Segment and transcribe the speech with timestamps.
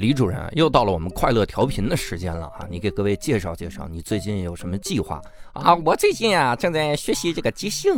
[0.00, 2.66] 李主任，又到了我们快乐调频的时间了啊！
[2.70, 5.20] 你给各位介绍介绍，你最近有什么计划
[5.52, 5.74] 啊？
[5.84, 7.94] 我最近啊，正在学习这个即兴。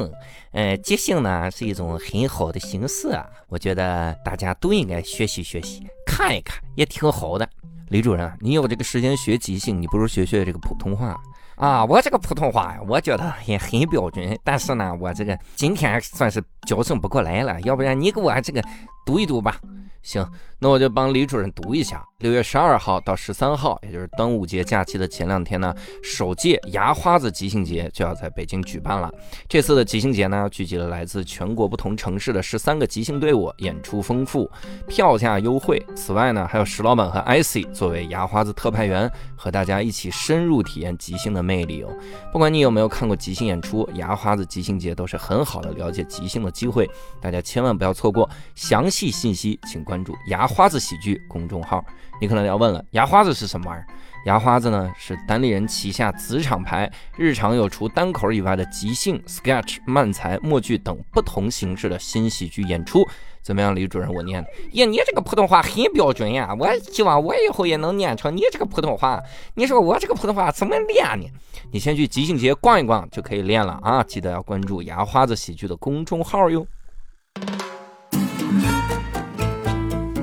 [0.50, 7.48] 呃，即兴呢是一种很好的形式啊，我觉得大家都应该学习学习，看一看也挺好的。
[7.90, 11.16] 李主任，你有这个时间学即兴，你不如学学这个普通话
[11.54, 11.84] 啊！
[11.84, 18.60] 我这个普通话呀，我觉得也很标准，但是呢，我这个今天算是矫正不过来了，要不然你给我这个
[19.06, 19.56] 读一读吧。
[20.02, 20.28] 行，
[20.58, 22.04] 那我就帮李主任读一下。
[22.18, 29.12] 六月十二号到十三号，也就是端午节假期的前两天呢，首届牙花子即兴节就要在北京举办了。
[29.48, 34.48] 这次的即兴节呢，聚集了来自全国不同城市的十三个即兴队伍，演出丰富，
[34.86, 35.84] 票价优惠。
[35.96, 41.92] 此外呢，还有石老板和 IC 作为牙花子特派员，和大家一起深入体验即兴的魅力哦。
[42.32, 46.88] 不管你有没有看过即兴演出，牙花子即兴节都是很好的了解即兴的机会，
[47.20, 48.30] 大家千万不要错过。
[48.54, 51.84] 详细信息请关关注牙花子喜剧公众号。
[52.18, 53.86] 你可能要问了，牙花子是什么玩意儿？
[54.24, 63.06] 牙花子呢是单立人旗下子厂牌，日常有除单口以外的即兴、sketch、漫才、默剧等不同形式的新喜剧演出。
[63.42, 64.10] 怎么样，李主任？
[64.10, 64.40] 我念，
[64.72, 66.56] 呀，你这个普通话很标准呀！
[66.58, 69.20] 我希望我以后也能念成你这个普通话。
[69.56, 71.28] 你说我这个普通话怎么练呢？
[71.70, 74.02] 你先去即兴节逛一逛就可以练了啊！
[74.02, 76.64] 记得要关注牙花子喜剧的公众号哟。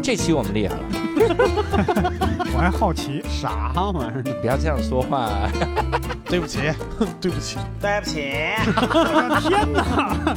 [0.09, 0.81] 这期我们厉害了。
[2.51, 4.23] 我还好奇啥玩意儿？
[4.41, 5.29] 不要这样说话。
[6.25, 6.61] 对不起，
[7.21, 8.15] 对不起，对不起。
[9.47, 10.35] 天哪！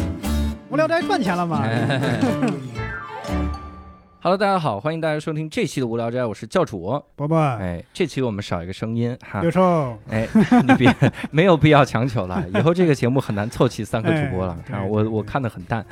[0.68, 1.66] 无聊斋赚钱了吗
[4.20, 7.38] ？Hello，大家好，欢迎大家收听这期的无聊斋，我是教主伯伯。
[7.38, 9.40] 哎，这期我们少一个声音哈。
[9.40, 9.96] 刘臭。
[10.10, 10.28] 哎，
[10.68, 10.94] 你别
[11.30, 14.82] 没有必要强求了，以后这个节目很难凑齐三个主播了啊。
[14.86, 15.82] 我我看的很淡。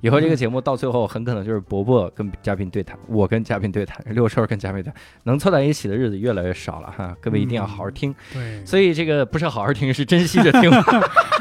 [0.00, 7.16] 以后这个节目到最后很可能就是伯伯跟嘉宾对谈，我跟嘉宾对谈，六兽跟嘉宾对谈，能凑在一起的日子越来越少了哈。
[7.20, 8.14] 各位一定要好好听。
[8.32, 10.70] 对，所以这个不是好好听，是珍惜着听，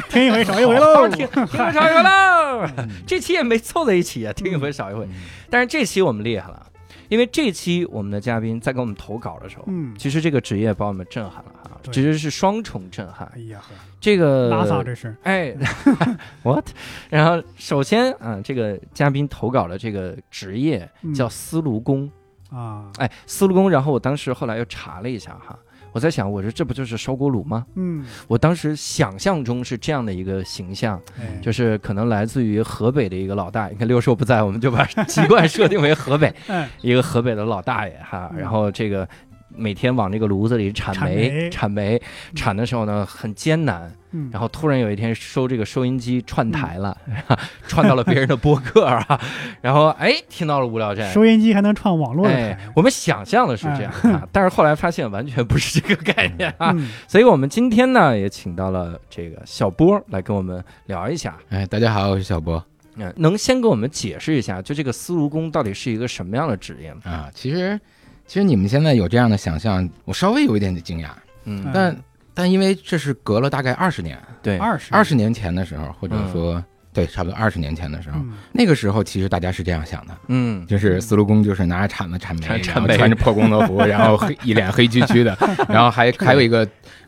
[0.10, 2.68] 听一回少一回喽，听听一回少一回喽。
[3.06, 5.08] 这期也没凑在一起啊，听一回少一回。
[5.50, 6.66] 但是这期我们厉害了。
[7.10, 13.32] 因为这期我们的嘉宾在给我们投稿的时候，嗯，其实这个职业把我们震撼了哈，其实是双重震撼。
[13.36, 15.56] 哎呀呵，这个拉萨这是哎，
[16.44, 16.66] what？
[17.10, 22.12] 然后首先啊，这个嘉宾投稿的这个职业叫司炉工
[22.50, 23.70] 啊，哎，司炉工。
[23.70, 25.58] 然后我当时后来又查了一下哈。
[25.98, 27.66] 我在想，我说这不就是烧锅炉吗？
[27.74, 31.02] 嗯，我当时想象中是这样的一个形象，
[31.42, 33.68] 就是可能来自于河北的一个老大。
[33.68, 36.32] 你看六叔不在，我们就把 籍贯设定为河北，
[36.84, 38.32] 一个河北的老大爷哈。
[38.38, 39.10] 然后这个。
[39.58, 42.02] 每天往这个炉子里铲煤，铲煤，
[42.36, 43.92] 铲的时候呢很艰难，
[44.32, 46.96] 然后突然有一天收这个收音机串台了，
[47.68, 49.20] 串到了别人的播客啊，
[49.62, 56.74] 然后哎听到了无聊斋，收音机还能串网络台，我们想象的是这样啊， 但是后来发现完全不是这个概念啊，
[57.08, 61.36] 所以我们今天呢也请到了这个小波来跟我们聊一下。
[61.50, 62.64] 哎，大家好，我是小波，
[62.96, 67.02] 嗯，能先给我们解释一下，就这个司炉工到底是一个什么样的职业吗？
[67.06, 67.80] 啊，其实。
[68.28, 71.08] 其实你们现在有这样的想象，我稍微有一点点惊讶，
[71.46, 71.98] 嗯，但
[72.34, 78.20] 但因为这是隔了大概二十年，对，二十二十年前的时候，或者说对，差不多二十年前的时候，
[78.52, 85.38] 那个时候其实大家是这样想的，嗯，就是司炉工就是拿着铲子铲煤，铲煤穿着破工作服，然后黑一脸黑黢黢的，
[85.70, 86.68] 然后还还有一个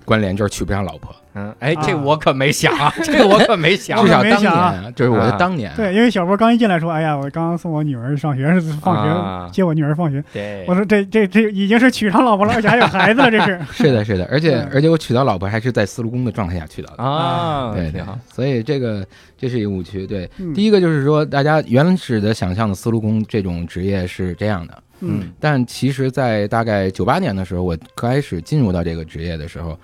[0.09, 1.15] 关联就是娶不上老婆。
[1.35, 5.71] 嗯，哎，这我可没想，啊 这我可没想， 至少当年，就是我的当年。
[5.75, 10.23] 对，因为小波刚一进来说，哎呀，我刚刚送我女儿上学，放学接我女儿放学。
[10.33, 13.59] 对，我说这这这已经是娶上老婆了，而且还有孩子了，这是。
[13.71, 17.71] 是的，是的，而且而且我娶到老婆还是在司炉工的状态下娶到的啊。
[17.75, 18.01] 对对，
[18.33, 19.05] 所以这个
[19.37, 20.07] 这是一个误区。
[20.07, 29.77] 对，第一个就是说，大家原始的想象的司炉工这种职业是这样的，嗯，但其实，在大概九八年的时候，我开始进入到这个职业的时候，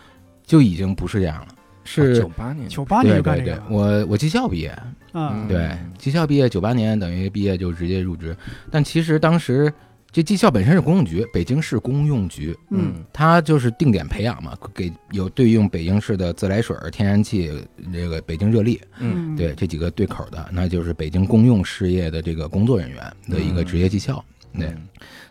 [0.45, 1.47] 就已经不是这样了。
[1.87, 4.75] 是九八年，九八年对对对，我我技校毕业，
[5.13, 8.35] 嗯，对，技校毕业九八年等于毕业就直接入职，
[8.71, 9.71] 但其实当时
[10.11, 17.51] 这技校本身是公用局，北京市公用局，嗯，它就是定点培养嘛，给有对应北京市的自来水、天然气，
[17.93, 24.25] 这个北京热力，嗯，对这几个对口的，那就是北京公用事业的这个工作人员的一个职业技校，
[24.57, 24.73] 对，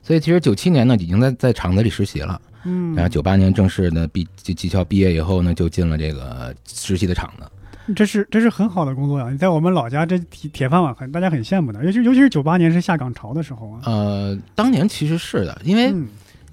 [0.02, 2.40] 所以其实九七年呢，已经在在厂子里实习了。
[2.64, 7.44] 嗯，然后九八年正式的毕技校毕业以后呢，就进了这个实习的厂子。
[7.94, 9.28] 这是这是很好的工作呀！
[9.30, 11.84] 你在我们老家这铁铁饭碗，很大家很羡慕的。
[11.84, 13.80] 尤其尤其是九八年是下岗潮的时候啊。
[13.84, 15.94] 呃，当年其实是的，因为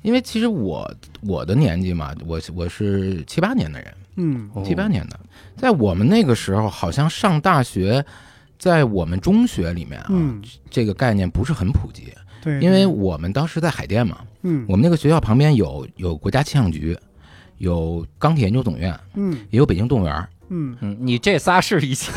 [0.02, 5.18] 因为其实我我的年纪嘛，我我是七八年的人，嗯，七八年的，
[5.56, 8.06] 在我们那个时候，好像上大学，
[8.60, 10.12] 在我们中学里面啊，
[10.70, 12.12] 这个概念不是很普及。
[12.42, 14.18] 对，因为我们当时在海淀嘛。
[14.44, 16.98] 嗯，我们那个学校旁边有有国家气象局，
[17.60, 20.28] 有钢铁研究总院，嗯，也有北京动物园。
[20.50, 20.76] 嗯。
[20.82, 22.12] 嗯，你这仨是一起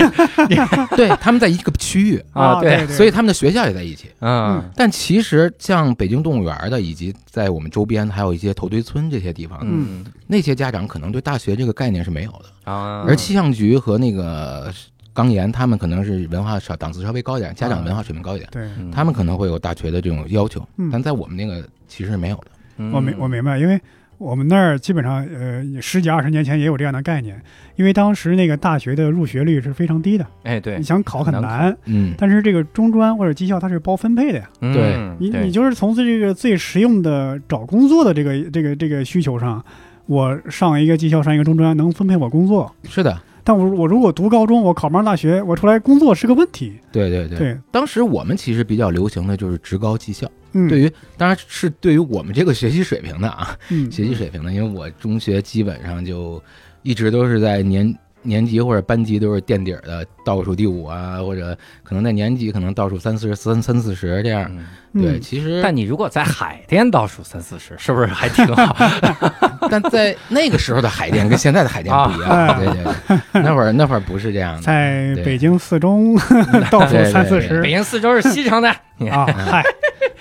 [0.96, 4.08] 对，他们在一个区域啊，对，所以他们的学校也在一起。
[4.20, 12.72] 嗯，但其实像北京动物园的，以及在我们周边还有一些头堆村这些地方，嗯，那些家长可能对大学这个概念是没有的。
[12.72, 13.04] 啊。
[13.06, 14.72] 而气象局和那个
[15.14, 22.90] 钢研，他们可能是文化稍档次稍微高一点，家长文化水平高一点，对，他们可能会有大学的这种要求，嗯但在我们那个其实是没有的。
[22.92, 23.80] 我明我明白，因为。
[24.16, 27.38] 我们那儿基本上，呃，十几二十年前也有这样的概念，
[27.74, 39.62] 因为当时那个大学的入学率是非常低的，哎，对，你想考很难，嗯，但是这个中专或者技校它是包分配的呀，对你你就是从这个最实用的找工作的这个这个这个需求上，
[40.06, 47.38] 我上一个技校上一个中专能分配我工作，是的，但我我如果读高中，我考不上大学，我出来工作是个问题，对对对。
[47.38, 50.26] 对，当时我们其实比较流行的就是职高技校。
[50.52, 56.42] 嗯，对于当然是对于我们这个学习水平的啊，嗯，学习水平的，因为我中学基本上就
[56.82, 57.94] 一直都是在年
[58.24, 64.50] 年级或者班级都是垫底儿的，倒数第五啊，或者可能在年级可能倒数三四十、三三四十这样。
[64.94, 68.76] 对，其实但你如果在海淀倒数三四十，是不是还挺好？
[69.70, 74.62] 但在那个时候的海淀跟现在的海淀不一样，对对对，那会儿那会儿不是这样的。
[74.62, 76.16] 在北京四中
[76.70, 78.68] 倒数三四十，北京四中是西城的
[79.10, 79.64] 啊，嗨。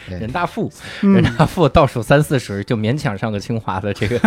[0.09, 0.69] 人大附，
[1.01, 4.19] 人大附倒数三四十就勉强上个清华的这个。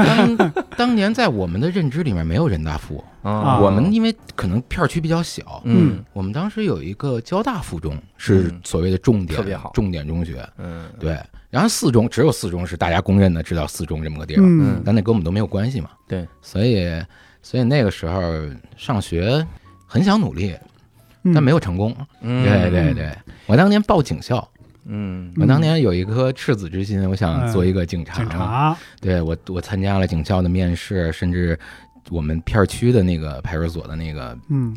[0.76, 9.72] 当当年在我们的认知里面没有人大附啊，我们因为可能片区比较小，嗯，我们当时有一个交大附中是所谓的重点特别好。
[9.74, 11.18] 重点中学，嗯，对。
[11.50, 16.24] 然后四中只有四中是大家公认的知道四中这么个地方，嗯，但那跟我们都没有关系嘛，对。
[16.40, 16.88] 所以
[17.42, 18.22] 所以那个时候
[18.76, 19.44] 上学
[19.86, 20.54] 很想努力，
[21.34, 21.92] 但没有成功。
[22.22, 23.12] 对对对，
[23.46, 24.48] 我当年报警校。
[24.88, 28.14] 嗯，我当年有一颗赤子之心，我想做一个警察。
[28.14, 31.58] 警察，对我，我参加了警校的面试，甚至
[32.08, 34.76] 我们片区的那个派出所的那个，嗯，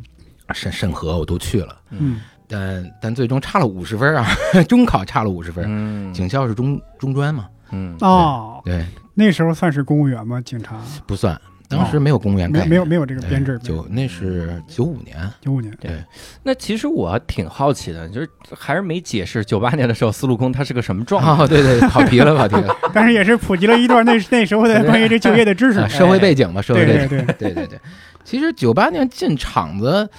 [0.53, 1.75] 审审核我都去了。
[1.91, 4.25] 嗯，但但最终差了五十分啊，
[4.67, 5.63] 中考差了五十分。
[5.67, 7.47] 嗯，警校是中中专嘛？
[7.71, 8.83] 嗯，哦，对，
[9.13, 10.41] 那时候算是公务员吗？
[10.41, 11.39] 警察不算。
[11.69, 13.60] 当时没有公务员概念，没有没有这个编制。
[13.60, 15.71] 九那是九五年，九五年。
[15.80, 16.04] 对，
[16.42, 21.44] 那其实我挺好奇的，就是还是没解释九八年的时候司路空它是个什么状态。
[21.44, 22.75] 哦，对对，跑题了，跑题了。
[22.92, 27.07] 但是也是普及了一段那那时候的关于这就业的知识、社会背景吧，社会背景。
[27.07, 27.80] 对对对对对。
[28.24, 30.10] 其实九八年进厂子，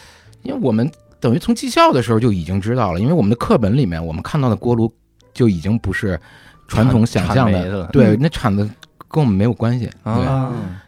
[0.42, 0.88] 因为我们
[1.18, 4.92] 等于从技校的时候就已经知道了，因为我们的课本里面我们看到的锅炉
[5.34, 6.20] 就已经不是
[6.68, 8.70] 传统想象的，对，那厂子。
[9.10, 9.90] 跟我们没有关系，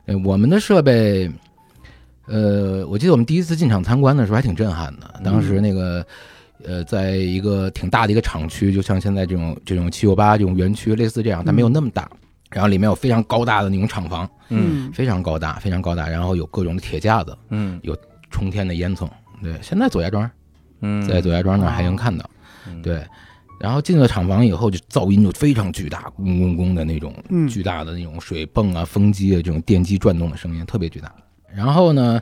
[0.06, 1.28] 对，我们的设备，
[2.26, 5.20] 呃，我记得我们第一次进场参观的时候还挺震撼的。
[5.24, 6.06] 当时那个，
[6.64, 12.08] 呃，在一个挺大的一个厂区，就像现在这种这种七九八这种园区，类似这样，但没有那么大。
[12.50, 16.08] 然后里面有非常高大的那种厂房，嗯，非常高大，非常高大。
[16.08, 17.96] 然后有各种的铁架子，嗯，有
[18.30, 19.08] 冲天的烟囱。
[19.42, 20.30] 对，现在左家庄，
[20.80, 22.30] 嗯，在左家庄那儿还能看到，
[22.84, 23.02] 对。
[23.62, 27.14] 然后进了厂房以后，就噪音就非常巨大，嗡嗡嗡的那种
[27.49, 31.14] 巨大的那种水泵啊、风机啊这种电机转动的声音特别巨大。
[31.55, 32.20] 然后呢，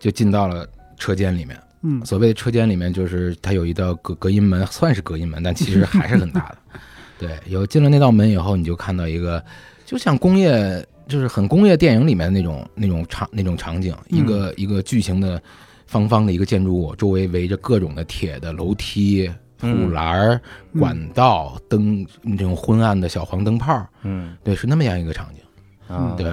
[0.00, 0.68] 就进到了
[0.98, 1.56] 车间里面。
[1.82, 6.58] 嗯，所谓的车间里面，就是它有一道隔隔音门，算是隔音门，但其实还是很大的。
[7.16, 9.40] 对，有进了那道门以后，你就看到一个，
[9.86, 15.40] 就像工业，就是很工业电影里面的那种那种场那种场景，一个一个巨型的
[15.86, 19.30] 方方的一个建筑物，周围围着各种的铁的楼梯。
[19.62, 20.40] 护栏、
[20.78, 26.30] 管道、灯，那种昏暗的小黄灯泡，嗯，对，是那么样一个场景，啊，对，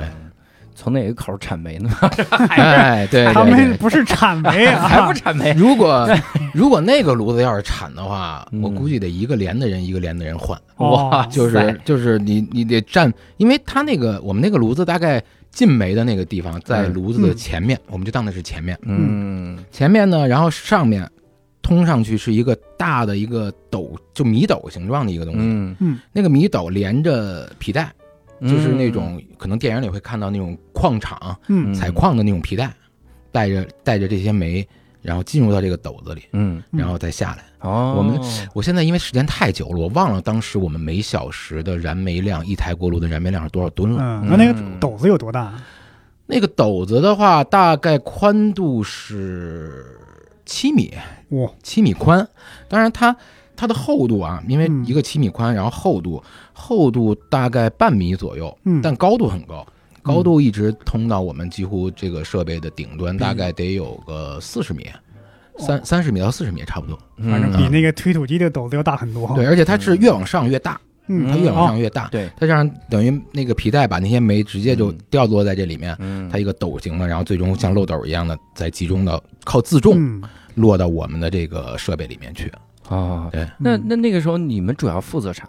[0.74, 1.90] 从哪个口铲煤呢？
[2.50, 5.54] 哎，对，他们不是铲煤啊， 还不铲煤。
[5.58, 6.10] 如果
[6.54, 21.08] 如果那个炉子要是铲的话，我估计得一个连的人一个连的人换，哇，就是就是你你得站，因为他那个我们那个炉子大概进煤的那个地方在炉子的前面，我们就当的是前面，嗯，前面呢，然后上面。
[21.62, 25.40] 通上去是一个大的一个斗，就米斗形状的一个东西。
[25.42, 27.94] 嗯嗯，那个米斗连着皮带，
[28.42, 31.38] 就是那种可能电影里会看到那种矿场
[31.76, 32.74] 采矿的那种皮带，
[33.32, 34.68] 带着带着这些煤，
[35.02, 37.44] 然后进入到这个斗子里，嗯，然后再下来。
[37.60, 38.20] 哦，我们
[38.54, 44.00] 我现在因为时间太久了，我忘了当时我们每小时的燃煤量，一台锅炉的燃煤量是多少吨了。
[44.02, 45.54] 嗯，那那个斗子有多大？
[46.26, 49.96] 那个斗子的话，大概宽度是。
[50.46, 50.92] 七米，
[51.30, 52.28] 哇，七米宽，
[52.68, 53.16] 当然它
[53.56, 59.66] 它的厚度啊，因为一个七米宽，然后厚度厚度大概半米左右，嗯，但高度很高，
[60.02, 64.88] 高度一直通到我们几乎这个设备的顶端，大概得有个四十米，
[65.58, 69.32] 三三十米到四十米差不多，反正比那个推土机的斗子要大很多。
[69.36, 71.28] 对，而且它是越往上越大，嗯。
[71.30, 72.08] 它越往上越大。
[72.08, 74.98] 对，它这样等于那个皮带把那些煤直接就嗯。
[75.10, 76.30] 掉落在这里面，嗯。
[76.30, 80.24] 它一个斗形的，然后最终像漏斗一样的再集中到靠自重嗯
[80.60, 82.52] 落到我们的这个设备里面去。
[82.90, 85.48] 哦，对，那那那个时候你们主要负责啥？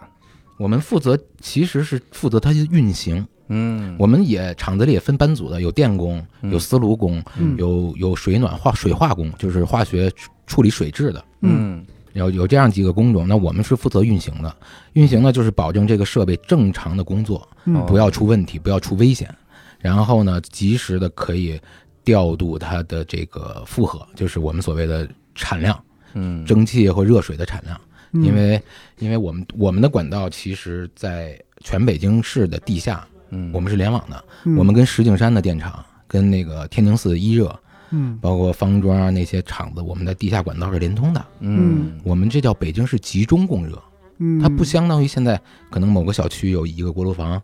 [0.57, 3.25] 我们负责其实是负责它的运行。
[3.53, 11.23] 嗯，我们也厂子里也分班组的，有电工，嗯有丝炉工，嗯有有水暖化水化工，就是化学处处理水质的。
[11.41, 14.55] 嗯有有这样几个工种，那我们是负责运行的。
[14.93, 19.33] 运行呢，就是保证这个设备正常的工作，嗯不要出问题，不要出危险。
[19.79, 21.59] 然后呢，及时的可以
[22.03, 27.79] 调度它的这个负荷，就是我们所谓的产量，嗯，蒸汽或热水的产量。
[28.13, 28.61] 嗯因为
[28.99, 34.21] 因为我们我们的管道其实在全北京市的地下，嗯我们是联网的。
[34.43, 37.57] 嗯我们跟石景山的电厂、跟那个天宁寺一热，
[37.91, 41.25] 嗯包括方庄啊那些厂子，我们的地下管道是连通的。
[41.39, 43.81] 嗯我们这叫北京市集中供热，
[44.17, 45.39] 嗯，它不相当于现在
[45.69, 47.41] 可能某个小区有一个锅炉房，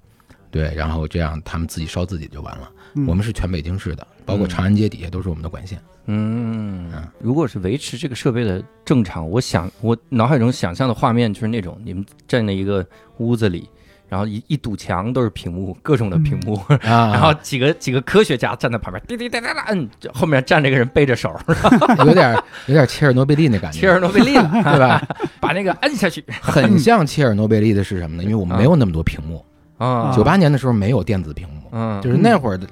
[0.58, 2.72] 对，然后这样他们自己烧自己就完了。
[2.96, 5.80] 嗯我们是全北京市的，包括长安街底下都是我们的管线。
[6.06, 12.84] 嗯，如果是维持这个设备的正常，我想我脑海中想象的画面就是那种你们站在一个
[13.18, 13.70] 屋子里，
[14.08, 16.56] 然后一一堵墙都是屏幕，各种的屏幕，
[16.90, 21.40] 啊，然后几个几个科学家站在旁边，滴滴哒哒哒摁，后面站着个人背着手，
[22.04, 22.34] 有点
[22.66, 25.08] 有点切尔诺贝利那感觉，切尔诺贝利了， 对吧？
[25.40, 28.24] 把那个摁下去很像切尔诺贝利的是什么呢？
[28.24, 29.46] 因为我们没有那么多屏幕，
[29.78, 30.14] 啊。
[30.16, 32.68] 九八年的时候没有电子屏幕，嗯，就是那会儿的，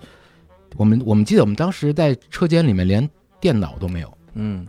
[0.75, 3.07] 我们我们记得我们当时在车间里面连
[3.39, 4.65] 电脑都没有，嗯。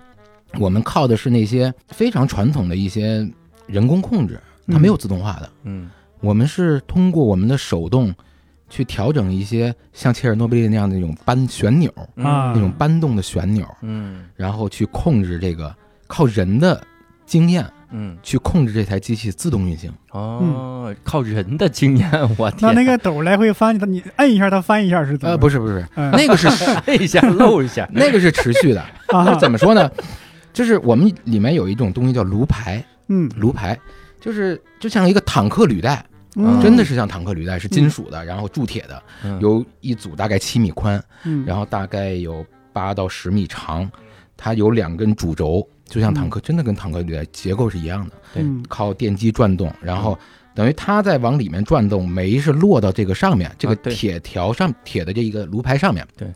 [0.61, 3.29] 我们靠的是那些非常传统的一些
[3.67, 5.51] 人工控制，它没有自动化的。
[5.65, 5.91] 嗯。
[6.21, 8.15] 我们是通过我们的手动
[8.71, 14.29] 去调整一些像切尔诺贝利那样的那种扳旋钮，啊那种扳动的旋钮，嗯。
[14.35, 15.75] 然后去控制这个
[16.07, 16.83] 靠人的
[17.27, 18.17] 经验嗯。
[18.23, 19.93] 去控制这台机器自动运行。
[20.11, 25.33] 哦，靠人的经验，我天，那那个斗来回翻，你摁一下它翻一下是怎么？
[25.33, 26.49] 呃，不是不是，嗯，那个是
[26.87, 28.81] 摁一下漏一下， 那个是持续的。
[29.09, 29.25] 啊。
[29.25, 29.91] 那怎么说呢？
[30.53, 33.31] 就是我们里面有一种东西叫炉排，嗯。
[33.37, 33.79] 炉排
[34.21, 36.05] 就是就像一个坦克履带，
[36.37, 36.61] 嗯。
[36.63, 39.39] 真的是像坦克履带，是金属的，然后铸铁的，嗯。
[39.41, 41.45] 有一组大概七米宽，嗯。
[41.47, 43.91] 然后大概有八到十米长，
[44.37, 48.43] 它有两根主轴，就像坦克，真的跟坦克里的结构是一样的，对。
[48.43, 48.65] 嗯。
[48.69, 50.19] 靠电机转动，然后
[50.55, 56.29] 等于它在往里面转动，煤是落到这个上面，这个铁条上铁的这一个炉排上面，对，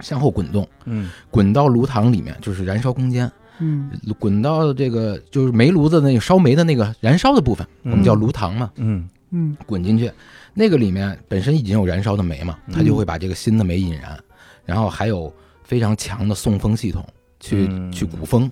[0.00, 1.10] 向后滚动，嗯。
[1.30, 3.30] 滚到炉膛里面，就是燃烧空间。
[3.58, 3.90] 嗯。
[4.18, 9.08] 滚到这个就是煤炉子那个烧煤的那个燃烧的部分，我们叫炉膛嘛，嗯。
[9.30, 9.56] 嗯。
[9.66, 10.10] 滚进去，
[10.52, 14.18] 那个里面本身已经有燃烧的煤嘛，它就会把这个新的煤引燃，
[14.64, 17.06] 然后还有非常强的送风系统
[17.38, 17.92] 去嗯。
[17.92, 18.50] 去鼓风，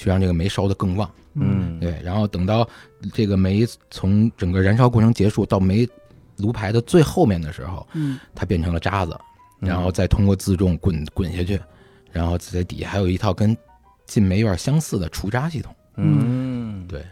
[0.00, 1.10] 去让这个煤烧得更旺。
[1.34, 2.66] 嗯对，然后等到
[3.12, 5.86] 这个煤从整个燃烧过程结束到煤
[6.38, 9.14] 炉排的最后面的时候，嗯它变成了渣子，
[9.60, 11.60] 嗯然后再通过自重滚滚下去，
[12.10, 13.54] 然后在底下还有一套跟
[14.06, 15.74] 进煤院相似的除渣系统。
[15.96, 17.04] 嗯，对，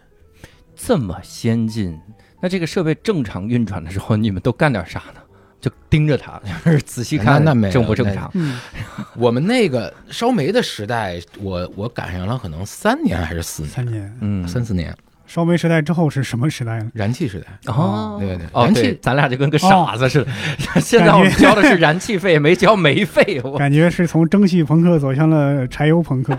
[0.75, 1.97] 这么先进，
[2.41, 5.21] 那这个设备正常运转的时候，你们都干点啥呢？
[5.61, 8.31] 就盯着他， 就是仔细看那正不正常？
[8.35, 8.59] 嗯
[9.17, 14.95] 我们那个烧煤的时代，我我赶上了可能三年还是四年，三年，嗯，三四年，
[15.27, 16.91] 烧煤时代之后是什么时代呢？
[16.95, 17.73] 燃气时代。
[17.73, 20.31] 哦，对对哦，燃气对，咱俩就跟个傻子似的。
[20.81, 26.37] 现在我们交的是燃气费，没交煤费，我感觉是从蒸汽朋克走向了柴油朋克。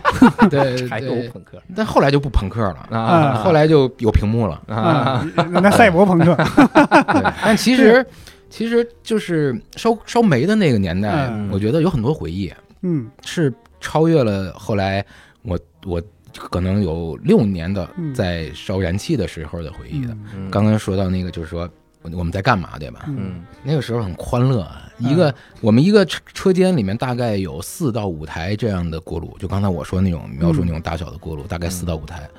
[0.49, 4.61] 对柴油，朋克但后来就不朋克了，啊，后来就有屏幕了。
[4.67, 6.33] 啊，啊，那那赛博朋克。
[6.35, 8.05] 对但其实
[8.49, 12.51] 其实就是烧烧煤的那个年代嗯，我觉得有很多回忆
[12.81, 13.09] 嗯。
[13.25, 15.05] 是超越了后来
[15.43, 16.01] 我我
[16.33, 18.13] 可能有六年的嗯。
[18.13, 20.17] 在烧燃气的时候的回忆的。
[20.35, 20.49] 嗯。
[20.49, 21.69] 刚刚说到那个，就是说
[22.01, 23.05] 我们在干嘛，对吧？
[23.07, 23.43] 嗯。
[23.63, 25.11] 那个时候很欢乐啊，嗯。
[25.11, 32.29] 一个我们一个车车间里面大概有四到五台这样的锅炉，就刚才我说那种描述那种大小的锅炉，大概四到五台，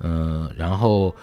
[0.00, 1.14] 嗯，然后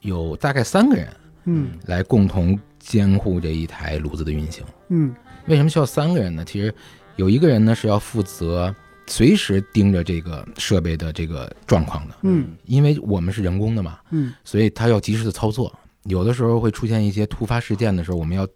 [0.00, 1.08] 有大概三个人
[1.44, 1.72] 嗯。
[1.86, 4.62] 来共同监护这一台炉子的运行。
[4.88, 5.14] 嗯
[5.46, 6.44] 为什么需要三个人呢？
[6.44, 6.72] 其实
[7.16, 8.74] 有一个人呢是要负责
[9.06, 15.72] 随时盯着这个设备的这个状况的，嗯因为我们是人工的嘛，嗯所以他要及时的操作。
[16.04, 18.46] 有的时候会出现一些突发事件的时候，我们要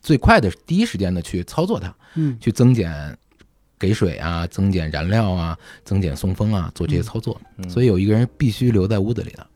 [0.00, 3.16] 最快的第一时间的去操作它，嗯去增减
[3.78, 7.38] 给水啊，增减燃料啊，增减送风啊，做这些操作。
[7.58, 9.46] 嗯所以有一个人必须留在屋子里的，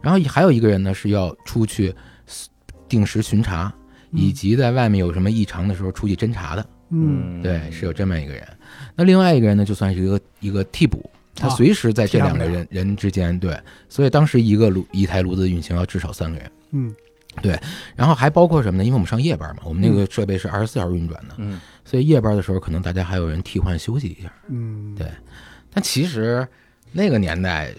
[0.00, 1.94] 然后还有一个人呢是要出去
[2.88, 3.72] 定时巡查，
[4.12, 6.66] 以及在外面有什么异常的时候出去侦查的。
[6.90, 8.46] 嗯对，是有这么一个人。
[8.94, 16.50] 那另外一个人呢，就算是一个一个替补，他啊随时在这两个人人之间，对，所以当时一个炉一台炉子运行要至少三个人。
[16.70, 16.94] 嗯
[17.42, 17.60] 对，
[17.94, 18.84] 然后还包括什么呢？
[18.84, 25.06] 因为我们上夜班嘛，我们那个设备是二十四小时运转的，嗯，所以夜班的时候可能大家还有人替换休息一下，嗯，对。
[25.70, 26.46] 但其实
[26.92, 27.74] 那个年代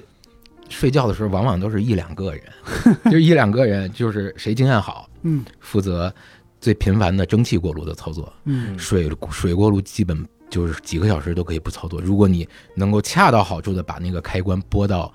[0.69, 2.43] 睡觉的时候，往往都是一两个人，
[3.11, 6.13] 就一两个人，就是谁经验好，嗯，负责
[6.59, 12.01] 最频繁的蒸汽锅炉的操作，嗯，水水锅炉基本就是几个小时都可以不操作。
[12.01, 15.11] 如果你能够恰到好处的把那个开关拨到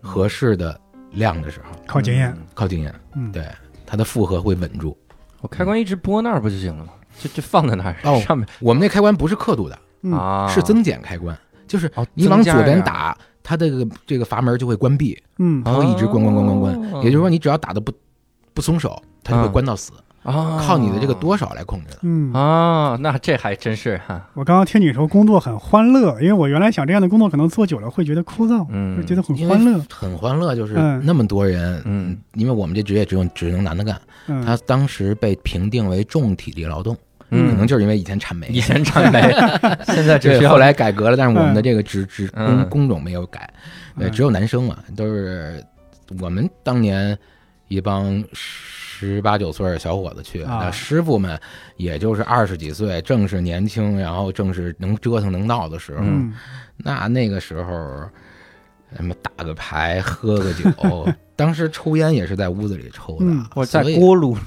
[0.00, 0.78] 合适的
[1.12, 3.46] 量的时候，靠经验，靠经验，嗯，对，
[3.84, 4.96] 它的负荷会稳住。
[5.40, 6.92] 我开关一直拨那儿不就行了吗？
[7.20, 8.46] 就就放在那儿，哦上面。
[8.60, 10.12] 我们那开关不是刻度的，嗯。
[10.12, 11.36] 啊，是增减开关，
[11.66, 13.16] 就是哦你往左边打，
[13.48, 15.62] 它这个这个阀门就会关闭，嗯。
[15.62, 16.74] 它会一直关关关关关。
[16.92, 17.00] 哦。
[17.04, 17.92] 也就是说，你只要打的不
[18.52, 19.92] 不松手，它就会嗯关到死，
[20.24, 21.98] 啊，靠你的这个多少来控制的。
[22.02, 22.32] 嗯。
[22.32, 28.96] 啊，那这还真是哈，我刚刚听你说工作很欢乐，因为我原来想这样的工作可能做久了会觉得枯燥，嗯。
[28.96, 29.80] 会觉得很欢乐。
[29.88, 31.00] 很欢乐，就是嗯。
[31.04, 36.96] 那么多人，嗯，因为我们这职业只有只能男的干，嗯，他当时被评定为重体力劳动，
[37.30, 37.50] 嗯。
[37.50, 39.20] 可能就是因为以前产煤，以前产煤，
[39.86, 40.72] 现在只对，需要后来。
[40.72, 43.48] 改革了，但是我们的这个职职工嗯工种没有改，
[43.98, 44.12] 对，嗯。
[44.12, 45.64] 只有男生嘛，都是
[46.20, 47.16] 我们当年
[47.68, 51.38] 一帮十八九岁的小伙子去，师傅们
[51.76, 56.32] 也就是二十几岁，正是年轻，然后正是能折腾能闹的时候，嗯。
[56.76, 58.08] 那那个时候。
[58.96, 64.38] 什么打个牌，喝个酒， 当时抽烟也是在屋子里抽的嗯，我在锅炉。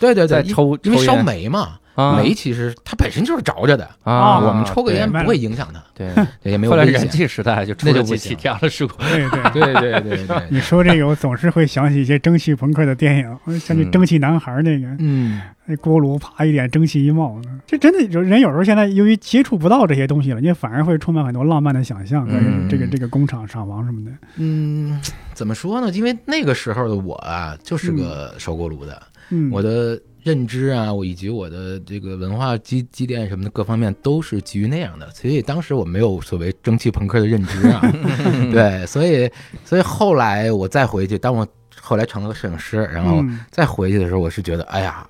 [0.00, 6.08] 对对对，抽因为烧煤嘛，啊煤其实它本身就是着着的，啊，我们抽个烟不会影响它， 对，
[6.50, 7.00] 也没有后来危险。
[7.00, 9.52] 燃气时代就出那就不了几起行这样的事故，对对。
[9.52, 24.10] 对 对对对， 你说这个，我总是会想起一些蒸汽朋克的电影，我想起嗯蒸汽男孩那个，嗯，那锅炉啪一点蒸汽一冒，这真的人有时候现在由于接触不到这些东西了，你反而会充满很多浪漫的想象，嗯这个这个工厂厂房什么的。
[24.36, 25.00] 嗯，
[25.34, 25.90] 怎么说呢？
[25.90, 37.80] 因为那个时候的我啊，就是个烧锅炉的，嗯，我的认知啊，我以及我的这个文化积积淀什么的各方面都是基于那样的，所以当时我没有所谓蒸汽朋克的认知啊。
[38.52, 39.30] 对，所以
[39.64, 41.46] 所以后来我再回去，当我
[41.80, 45.06] 后来成了个摄影师，然后嗯再回去的时候，我是觉得，哎呀，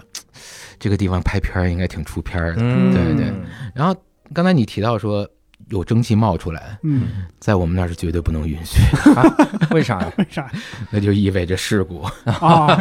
[0.79, 2.63] 这个地方拍片儿应该挺出片儿的。
[2.63, 3.33] 嗯，对对
[3.75, 3.95] 然后
[4.33, 5.29] 刚才你提到说
[5.73, 8.79] 有蒸汽冒出来，嗯，在我们那儿是绝对不能允许，
[9.75, 10.13] 为啥呀？
[10.19, 10.49] 为啥
[10.91, 12.03] 那就意味着事故。
[12.27, 12.77] 啊？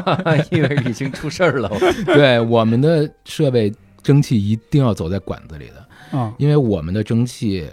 [0.52, 1.72] 意味着已经出事儿了，
[2.06, 3.74] 对，我们的设备
[4.04, 7.66] 蒸汽一定要走在管子里的，啊，因为我们的蒸汽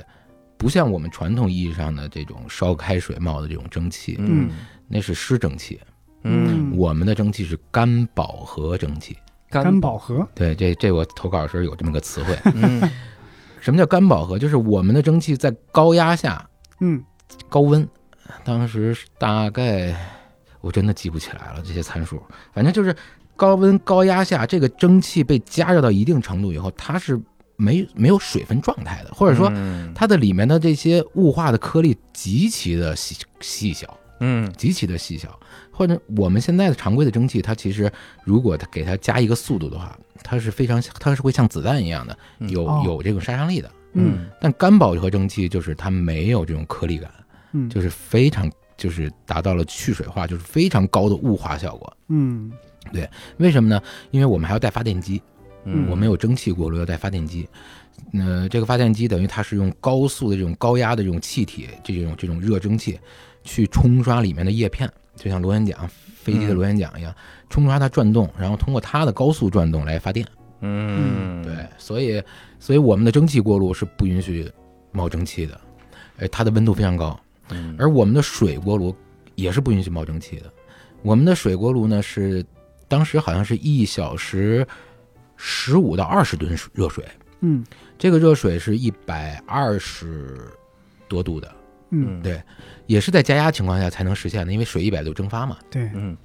[0.57, 4.49] 不像我们传统意义上的这种烧开水冒的这种蒸汽，嗯
[4.87, 5.79] 那是湿蒸汽。
[6.23, 9.17] 嗯，我们的蒸汽是干饱和蒸汽。
[9.51, 12.39] 干饱和，对，这这我投稿的时候有这么个词汇。
[12.55, 12.83] 嗯
[13.61, 14.39] 什么叫干饱和？
[14.39, 16.49] 就是我们的蒸汽在高压下
[16.81, 17.03] 嗯
[17.49, 17.87] 高温，
[18.45, 19.95] 当时是大概
[20.61, 22.95] 我真的记不起来了这些参数，反正就是
[23.37, 27.21] 高温高压下，这个蒸汽被加热到一定程度以后，它是
[27.57, 35.39] 没没有水分状态的，或者说嗯它的里面的这些雾化的颗粒极其的细细小，嗯极其的细小。
[35.79, 37.89] 或者我们现在的常规的蒸汽，它其实
[38.25, 43.71] 如果它给它加一个速度的话，它是非常它是会像子弹一样的有哦有这种杀伤力的。
[43.93, 47.09] 嗯但干饱和蒸汽就是它没有这种颗粒感，
[47.53, 51.97] 嗯，就是非常就是达到了去水化，就是非常高的雾化效果。
[52.09, 52.51] 嗯
[52.93, 53.81] 对为什么呢？
[54.11, 55.23] 因为我们还要带发电机，
[55.65, 57.49] 嗯，我们有蒸汽锅炉要带发电机。
[58.11, 62.99] 那、这个发电机等于它是用高速的这种高压的这种气体，这种这种热蒸汽
[63.43, 65.77] 去冲刷里面的叶片，就像螺旋桨、
[66.15, 67.13] 飞机的螺旋桨一样，
[67.51, 70.27] 冲刷它转动，然后通过它的高速转动来发电。
[70.61, 72.23] 嗯对，所以
[72.59, 74.51] 所以我们的蒸汽锅炉是不允许
[74.93, 75.61] 冒蒸汽的，
[76.19, 77.19] 哎，它的温度非常高。
[77.51, 78.95] 嗯而我们的水锅炉
[79.35, 80.53] 也是不允许冒蒸汽的。
[81.03, 82.45] 我们的水锅炉呢是
[82.89, 84.67] 当时好像是一小时
[85.37, 87.05] 十五到二十吨水热水，
[87.41, 87.65] 嗯
[87.97, 90.51] 这个热水是一百二十
[91.07, 91.55] 多度的，
[91.91, 92.43] 嗯，对，
[92.89, 95.57] 也是在加压情况下才能实现的，因为水一百度蒸发嘛。
[95.71, 96.17] 对，嗯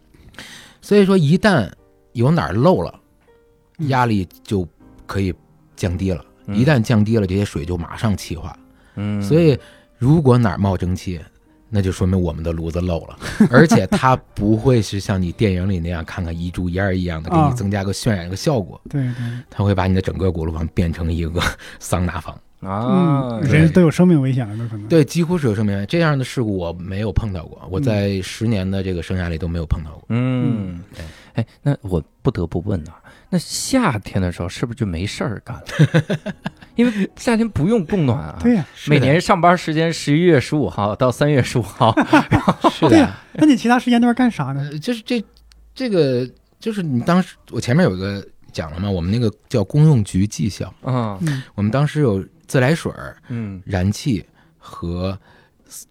[0.81, 1.71] 所以说一旦
[2.13, 2.99] 有哪儿漏了，
[3.77, 4.67] 嗯压力就
[5.05, 5.31] 可以
[5.75, 6.25] 降低了。
[6.47, 8.57] 嗯一旦降低了，这些水就马上气化。
[8.95, 9.57] 嗯，所以
[9.97, 11.19] 如果哪儿冒蒸汽，
[11.69, 13.17] 那就说明我们的炉子漏了，
[13.49, 19.13] 而且它不会是像你电影里那样看看一柱烟儿一样的，给啊你增加个渲染个效果，对对，
[19.49, 21.41] 它会把你的整个锅炉房变成一个
[21.79, 22.39] 桑拿房。
[22.63, 24.87] 啊嗯，，人都有生命危险了，都可能。
[24.87, 25.87] 对，几乎是有生命危险。
[25.87, 30.03] 这样的事故我没有碰到过，我嗯在十年的这个生涯里都没有碰到过。
[30.09, 30.81] 嗯，
[31.33, 32.95] 哎，那我不得不问啊，
[33.29, 36.33] 那夏天的时候是不是就没事儿干了？
[36.75, 38.39] 因为夏天不用供暖啊。
[38.41, 41.93] 对呀，每年上班时间十一月十五号到三月十五号，
[42.71, 44.69] 是的对呀，那你其他时间段干啥呢？
[44.71, 45.23] 呃，就是这
[45.75, 46.27] 这个
[46.59, 52.23] 就是你当时我前面有一个讲了嘛，我们那个叫公用局技校，嗯，我们当时有
[52.53, 52.93] 自来水、
[53.29, 54.23] 嗯，燃气
[54.59, 55.17] 和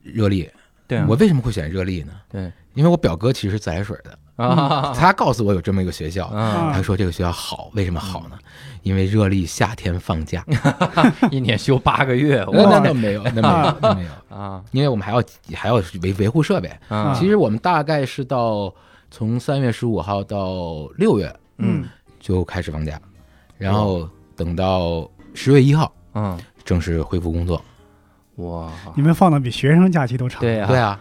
[0.00, 0.48] 热力。
[0.86, 2.12] 对啊，我为什么会选热力呢？
[2.30, 8.38] 对，因为我表哥其实是自来水的，啊，他告诉我有这么一个学校，啊，他说这个学校好，为什么好呢？
[8.84, 10.46] 因为热力夏天放假，
[11.32, 15.20] 一年休八个月，那那那没有，那没有，那没有，啊因为我们还要
[15.52, 16.70] 还要维维护设备。
[16.86, 18.72] 啊，其实我们大概是到
[19.10, 21.88] 从三月十五号到六月嗯
[22.20, 23.00] 就开始放假，
[23.58, 27.62] 然后等到十月一号嗯，正式恢复工作。
[28.36, 30.40] 哇，你们放的比学生假期都长。
[30.40, 30.98] 对呀，对啊，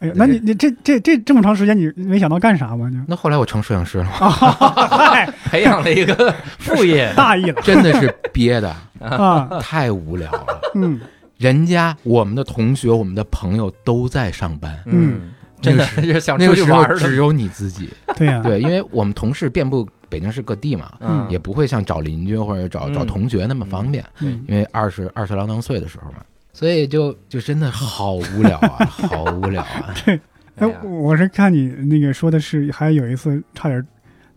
[0.00, 2.90] 哎呀，那你你这这这这么长时间，你没想到干啥吗？
[3.08, 9.48] 那后来我成摄影师了，嗨， 培养了一个副业，大意了真的是憋的 啊！
[9.60, 10.60] 太无聊了。
[10.74, 11.00] 嗯
[11.36, 17.90] 人家我们的同学、我们的朋友都在上班，嗯，真的那个是想那个时出去玩儿的，候只有你自己。
[18.16, 24.44] 对呀，对，因为我们同事遍布北京市各地嘛，嗯，也不会像找邻居或者找找嗯同学那么方便，嗯。
[24.48, 26.18] 因为二十二十郎当岁的时候嘛，
[26.52, 29.94] 所以就就真的好无聊啊， 好无聊啊。
[30.04, 30.20] 对
[30.56, 33.84] 哎，我是看你那个说的是，还有一次差点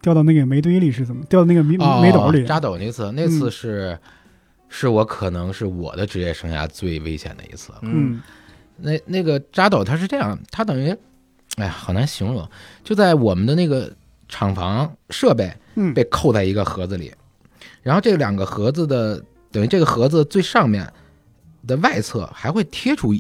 [0.02, 2.44] 掉到那个煤堆里，是怎么掉到那个煤哦煤斗里？
[2.46, 3.98] 扎斗那次，那次是、
[4.68, 7.72] 是我可能是我的职业生涯最危险的一次。
[7.84, 8.20] 嗯。
[8.78, 10.90] 那那个扎斗他是这样，他等于，
[11.58, 12.48] 哎呀，好难形容，
[12.84, 13.92] 就在我们的那个
[14.28, 15.94] 厂房设备嗯。
[15.94, 17.14] 被扣在一个盒子里，
[17.82, 20.92] 然后这两个盒子的等于这个盒子最上面
[21.66, 23.14] 的外侧还会贴出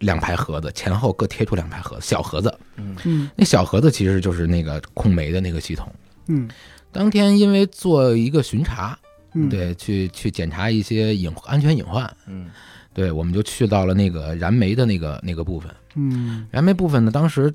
[0.00, 2.56] 两排盒子，前后各贴出两排盒子，小盒子。
[2.76, 3.30] 嗯。
[3.34, 5.90] 那小盒子其实就是那个控煤的那个系统。
[6.26, 6.48] 嗯。
[6.92, 8.98] 当天因为做一个巡查，
[9.34, 12.48] 嗯，对，去去检查一些隐安全隐患，嗯。
[12.94, 15.70] 对，我们就去到了那个燃煤的那个那个部分。
[15.94, 16.46] 嗯。
[16.50, 17.52] 燃煤部分呢，当时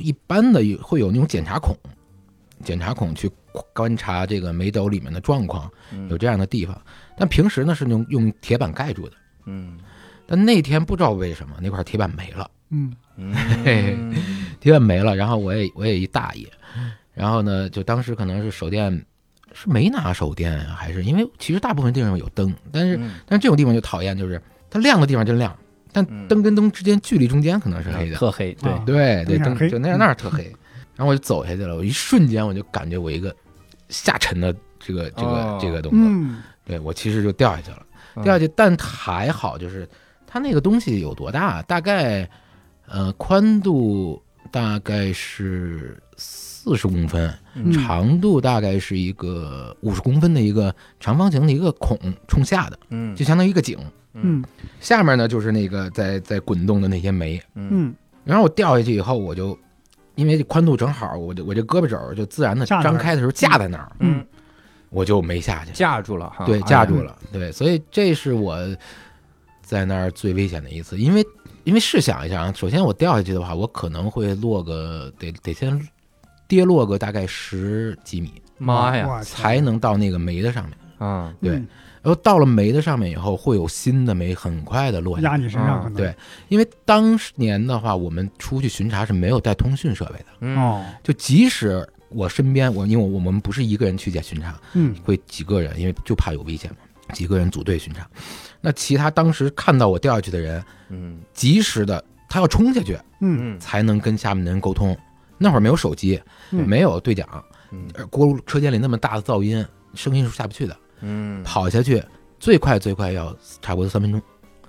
[0.00, 1.76] 一般的会有那种检查孔，
[2.62, 3.30] 检查孔去
[3.72, 6.08] 观察这个煤斗里面的状况，嗯。
[6.08, 6.80] 有这样的地方。
[7.16, 9.16] 但平时呢是用用铁板盖住的。
[9.46, 9.78] 嗯。
[10.26, 12.94] 但那天不知道为什么那块铁板没了，嗯。
[13.64, 14.14] 嘿嗯
[14.60, 16.48] 铁板没了，然后我也我也一大爷，
[17.12, 18.90] 然后呢，就当时可能是手电
[19.52, 23.20] 是没拿手电啊，还是因为其实大部分地方有灯，但是嗯。
[23.26, 24.40] 但是这种地方就讨厌，就是
[24.70, 25.56] 它亮的地方真亮，
[25.92, 26.26] 但嗯。
[26.26, 28.72] 灯跟灯之间距离中间可能是黑的，特黑，对。
[28.72, 30.50] 啊，对对，灯就那样那儿特黑，
[30.96, 33.34] 然后我就走下去了，我一瞬间我就感觉我一个
[33.88, 36.42] 下沉的这个这个哦这个动作，嗯。
[36.66, 38.24] 对我其实就掉下去了，嗯。
[38.24, 39.88] 掉下去，但还好就是
[40.26, 42.28] 它那个东西有多大，大概
[42.86, 53.78] 呃宽度大概是四十公分，嗯长度大概是一个五十公分的一个长方形的一个孔冲下的，嗯就相当于一个井，
[54.14, 54.42] 嗯。
[54.80, 57.94] 下面呢就是那个在在滚动的那些煤，嗯。
[58.24, 59.58] 然后我掉下去以后，我就
[60.14, 64.24] 因为这宽度正好，我就我这胳膊肘就自然的张开的时候架在那儿，嗯。
[64.90, 68.56] 我就没下去，架住了哈，对，架住了，对，所以这是我
[69.60, 71.26] 在那儿最危险的一次，因为
[71.64, 75.88] 因为试想一下啊，首先我掉下去的话，我可能会落个得得先
[76.46, 80.78] 跌落个大概十几米，妈呀，才能到那个煤的上面。
[81.00, 81.34] 嗯。
[81.42, 81.56] 对。
[81.56, 81.66] 嗯
[82.04, 85.22] 然后到了煤的上面以后，会有新的煤很快的落下。
[85.22, 85.30] 来。
[85.30, 85.94] 压你身上可能。
[85.94, 86.14] 对。
[86.48, 90.54] 因为当年的话，我们出去巡查是没有带通讯设备的，嗯。
[90.58, 90.84] 哦。
[91.02, 94.94] 就即使我身边我因为我们不是一个人去检巡查，嗯。
[95.02, 98.06] 会几个人，因为就怕有危险嘛，几个人组队巡查。
[98.60, 101.18] 那其他当时看到我掉下去的人，嗯。
[101.32, 103.56] 及时的他要冲下去嗯。
[103.56, 104.94] 嗯才能跟下面的人沟通。
[105.38, 106.68] 那会儿没有手机，嗯。
[106.68, 107.26] 没有对讲，
[108.10, 110.76] 锅炉车间里那么大的噪音，声音是下不去的。
[111.04, 112.02] 嗯，跑下去
[112.40, 114.20] 最快最快要差不多三分钟。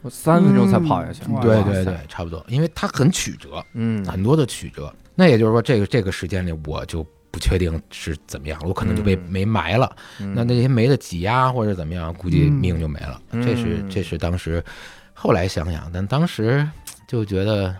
[0.01, 1.39] 我三分钟才跑下去，嗯。
[1.41, 4.05] 对对对，，差不多，因为它很曲折，嗯。
[4.05, 4.93] 很多的曲折。
[5.15, 9.23] 那也就是说，这个这个时间里我就不确定是怎么样，我可能就被嗯。
[9.29, 9.95] 煤埋了。
[10.19, 10.33] 嗯。
[10.35, 12.53] 那那些煤的挤压或者怎么样，估计嗯。
[12.53, 13.19] 命就没了。
[13.31, 14.63] 嗯这是这是当时，
[15.13, 16.67] 后来想想，但当时
[17.07, 17.75] 就觉得，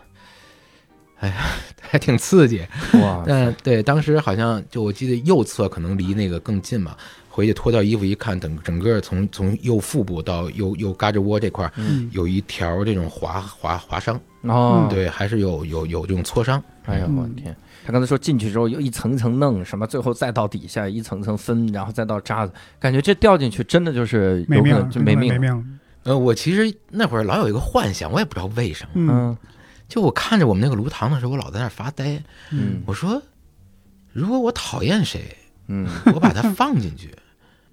[1.19, 1.35] 哎呀，
[1.79, 2.65] 还挺刺激。
[2.93, 6.97] 哇，但对，当时好像就我记得右侧可能离那个更近嘛，
[7.35, 16.63] 回去脱掉衣服一看，等整个从从右腹部到右右胳肢窝这块儿嗯有一条这种划划划伤，哦，对，还是有有有这种挫伤。
[16.85, 17.53] 哎呀，我的天！
[17.85, 25.79] 他刚才说进去之后又一层一层弄，什么最后再到底下一层层分，然后再到渣子，感觉这掉进去真的就是有可没命就没命没命。
[26.03, 29.37] 呃，我其实那会儿老有一个幻想，我也不知道为什么，嗯嗯
[29.89, 32.23] 就我看着我们那个炉膛的时候，我老在那儿发呆。
[32.51, 33.21] 嗯我说，
[34.13, 35.35] 如果我讨厌谁，
[35.67, 37.11] 嗯我把他放进去，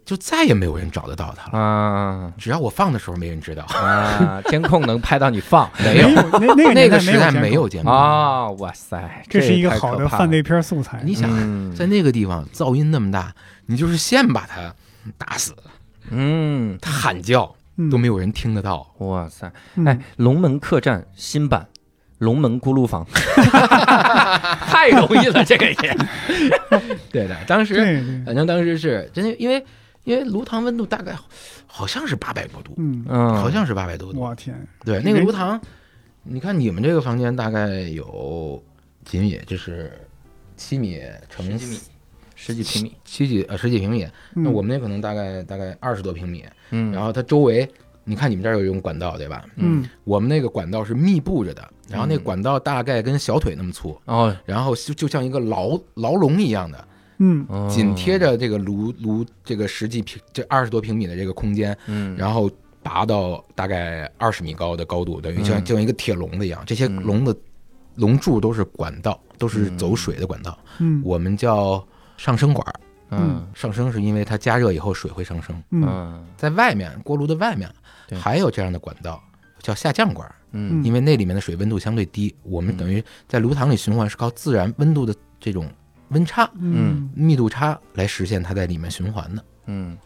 [0.04, 2.32] 就再也没有人找得到他了啊！
[2.36, 4.42] 只要我放的时候，没人知道啊。
[4.46, 8.50] 监控能拍到你放， 没有那那个那个时代没有监控啊！
[8.50, 11.00] 哇塞，这是一个好的犯罪片素材。
[11.04, 11.30] 你想，
[11.74, 13.32] 在那个地方噪音那么大，
[13.66, 14.74] 你就是先把他
[15.16, 15.54] 打死，
[16.10, 17.54] 嗯，他喊叫
[17.90, 18.86] 都没有人听得到。
[18.98, 19.52] 哇塞！
[19.86, 21.66] 哎，龙门客栈新版。
[22.18, 23.04] 龙门咕噜房，
[24.70, 25.96] 太容易了，这个也。
[27.10, 29.60] 对的，当时反正当时是真的，因为
[30.04, 31.16] 因为炉膛温度大概
[31.66, 34.20] 好像是八百多度，嗯好像是八百多度。
[34.20, 34.54] 我天！
[34.84, 35.60] 对，那个炉膛，
[36.22, 38.62] 你看你们这个房间大概有
[39.04, 39.40] 几米？
[39.46, 39.92] 就是
[40.56, 41.78] 七米乘十几米，
[42.34, 44.06] 十几平米，七几呃十几平米。
[44.34, 46.44] 那我们那可能大概大概二十多平米。
[46.70, 47.68] 嗯，然后它周围。
[48.04, 49.44] 你看你们这儿有一种管道，对吧？
[49.54, 56.84] 嗯，我们那个管道是密布着的，然后那管道大概跟小腿那么粗哦，然后就就像一个牢牢笼一样的，
[57.18, 62.50] 嗯，紧贴着这个炉炉这个实际平这二十多平米的这个空间，嗯，然后
[62.82, 67.36] 拔到大概二十米高的高度，等于像就像一个铁笼子一样，这些笼的
[67.94, 72.66] 笼柱都是管道，都是走水的管道，嗯，我们叫上升管，
[73.10, 77.68] 嗯，上升是因为它加热以后水会上升，嗯，在外面锅炉的外面。
[78.20, 79.22] 还有这样的管道
[79.62, 85.66] 叫下降管，嗯，因为那里面的水温度相对低，我们等于在炉膛里循环是靠自然温度的这种
[86.12, 89.96] 温差，嗯，密度差来实现它在里面循环的，嗯，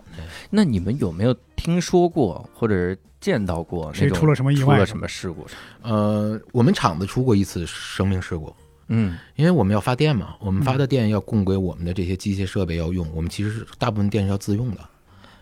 [0.51, 5.47] 那你们有没有听说过或者见到过谁出了什么意外、出了什么事故？
[5.83, 8.55] 呃，我们厂子出过一次生命事故，
[8.89, 14.81] 嗯，因为我们要发电嘛，我们发的电要供给我们的这些机械设备要用，我们其实是大部分电是要自用的。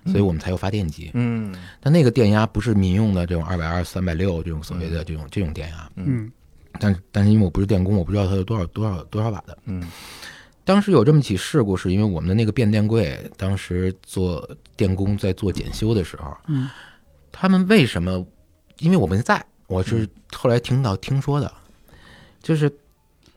[0.06, 6.30] 所以我们才有发电机，嗯，但那个电压不是民用的这种二百二、三百六这种所谓的这种这种电压，嗯，
[6.78, 9.82] 但但是因为我不是电工，我不知道它有多少多少多少瓦的，嗯，
[10.64, 16.68] 当时有这么起事故，是因为我们的那个变电柜，当时做电工在做检修的时候，嗯，
[17.30, 18.26] 他们为什么？
[18.78, 21.52] 因为我们在，我是后来听到听说的，
[22.42, 22.72] 就是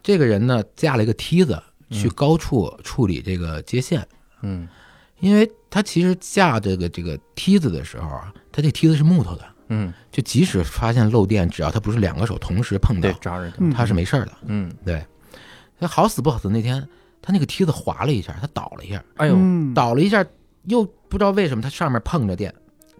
[0.01, 1.61] 这个人呢架了一个梯子
[1.91, 4.07] 去高处处理这个接线，
[4.41, 4.67] 嗯。
[5.19, 15.03] 因为他其实架这个这个梯子的时候啊，他这梯子是木头的，嗯，就即使发现漏电，只要他不是两个手同时碰到，抓着他是没事儿的，嗯，对。
[15.79, 16.87] 他好死不好死那天，
[17.21, 19.35] 他那个梯子滑了一下，他倒了一下，哎呦，
[19.73, 20.25] 倒了一下，
[20.63, 22.53] 又不知道为什么他上面碰着电，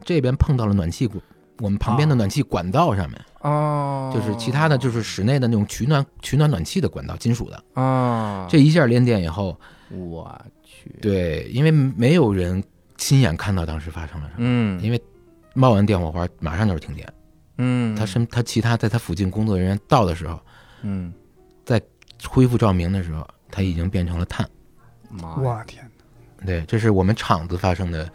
[0.04, 1.22] 这边碰到了暖气管，
[1.60, 10.90] 我们旁边的暖气管道上面，哦，就是其他的就是室内的那种取暖取暖暖气的管道，金属的，啊，这一下连电以后，我去。
[11.02, 12.64] 对，因为没有人
[12.98, 14.38] 亲眼看到当时发生了什么。
[14.40, 15.02] 嗯，因为
[15.54, 17.12] 冒完电火花，马上就是停电。
[17.58, 20.40] 嗯，他身他其他在他附近工作人员到的时候，
[20.84, 21.12] 嗯，
[21.66, 21.82] 在
[22.28, 24.48] 恢复照明的时候，他已经变成了碳。
[25.10, 25.90] 妈，我天
[26.46, 28.10] 对，这是我们厂子发生的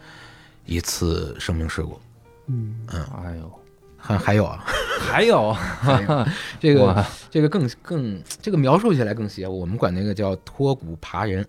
[0.65, 1.99] 一次生命事故。
[2.47, 2.75] 嗯。
[2.93, 3.51] 嗯，哎呦，
[3.97, 4.63] 还还有啊，
[4.99, 5.55] 还有？
[6.59, 11.45] 这个这个更更这个描述起来更邪乎，我们管那个叫脱骨爬人。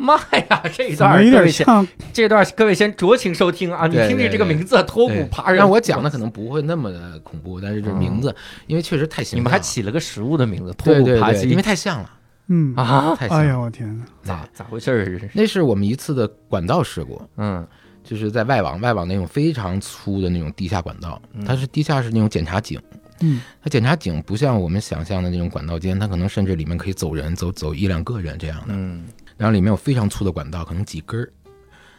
[0.00, 3.88] 妈呀，这一段有点像，这段各位先酌情收听啊！
[3.88, 8.32] 你听听这个名字“脱骨爬人”，让我讲的可能不会那么的恐怖，但是这名字，
[8.68, 12.10] 因为确实太像你们还起了个食物的名字“脱骨爬人”，因为太像了。
[12.48, 13.16] 嗯啊。
[13.20, 14.04] 哎呀，我天哪！
[14.22, 15.30] 咋咋回事儿？
[15.32, 17.20] 那是我们一次的管道事故。
[17.36, 17.66] 嗯，
[18.02, 22.80] 就是在外网，外网那种非常粗的那种地下管道，它是地下是那种检查井。
[23.20, 28.66] 嗯，它检查井不像我们想象的那种管道间，它可能甚至里面可以走人，走走一两个人这样的。
[28.68, 29.04] 嗯。
[29.36, 31.32] 然后里面有非常粗的管道，可能几根儿，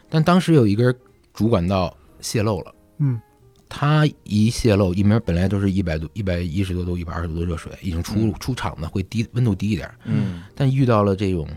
[0.09, 0.93] 但当时有一根
[1.33, 2.75] 主管道泄漏了。
[2.97, 3.19] 嗯，
[3.69, 9.89] 它一泄漏，一门本来都是一百度、一百一十多度、一百二十度的热水，已经出出厂的会低温度低一点。
[10.05, 11.47] 嗯，但遇到了这种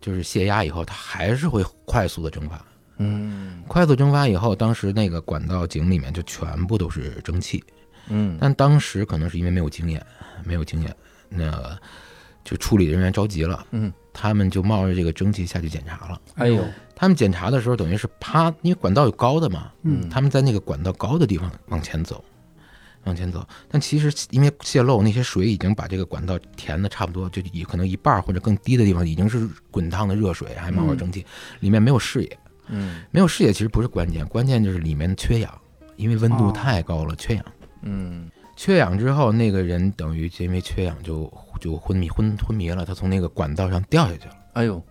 [0.00, 2.62] 就是泄压以后，它还是会快速的蒸发。
[2.98, 7.64] 嗯，快速蒸发以后，当时那个管道井里面就全部都是蒸汽。
[8.08, 10.04] 嗯，但当时可能是因为没有经验，
[10.44, 10.94] 没有经验，
[11.30, 11.76] 那
[12.44, 13.66] 就处理人员着急了。
[13.70, 13.92] 嗯。
[14.14, 16.20] 他们就冒着这个蒸汽下去检查了。
[16.34, 16.62] 哎呦，
[17.02, 22.24] 他们检查的时候等于是趴，因为管道有高的嘛，嗯，他们在那个管道高的地方往前走，
[23.02, 23.44] 往前走。
[23.68, 31.26] 但其实因为泄漏，那些水已经把这个管道填的差不多，就以可能一半或者更低的地方已经是滚烫的热水，还冒着蒸汽，
[31.58, 32.38] 里面没有视野。
[32.68, 35.52] 嗯，没有视野其实不是关键，关键就是里面缺氧，
[35.96, 37.44] 因为温度太高了，缺氧。
[37.82, 41.28] 嗯，缺氧之后，那个人等于因为缺氧就。
[41.60, 44.34] 就昏迷昏昏迷了，他从那个管道上掉下去了。
[44.54, 44.84] 哎呦，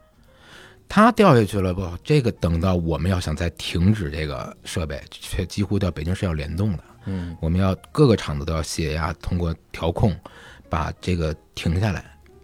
[0.94, 1.90] 他掉下去了不？
[2.04, 6.84] 这个等到我们要想再停止这个设备，却几乎到北京是要联动的。
[7.06, 10.14] 嗯，我们要各个厂子都要泄压，通过调控
[10.70, 12.04] 把这个停下来。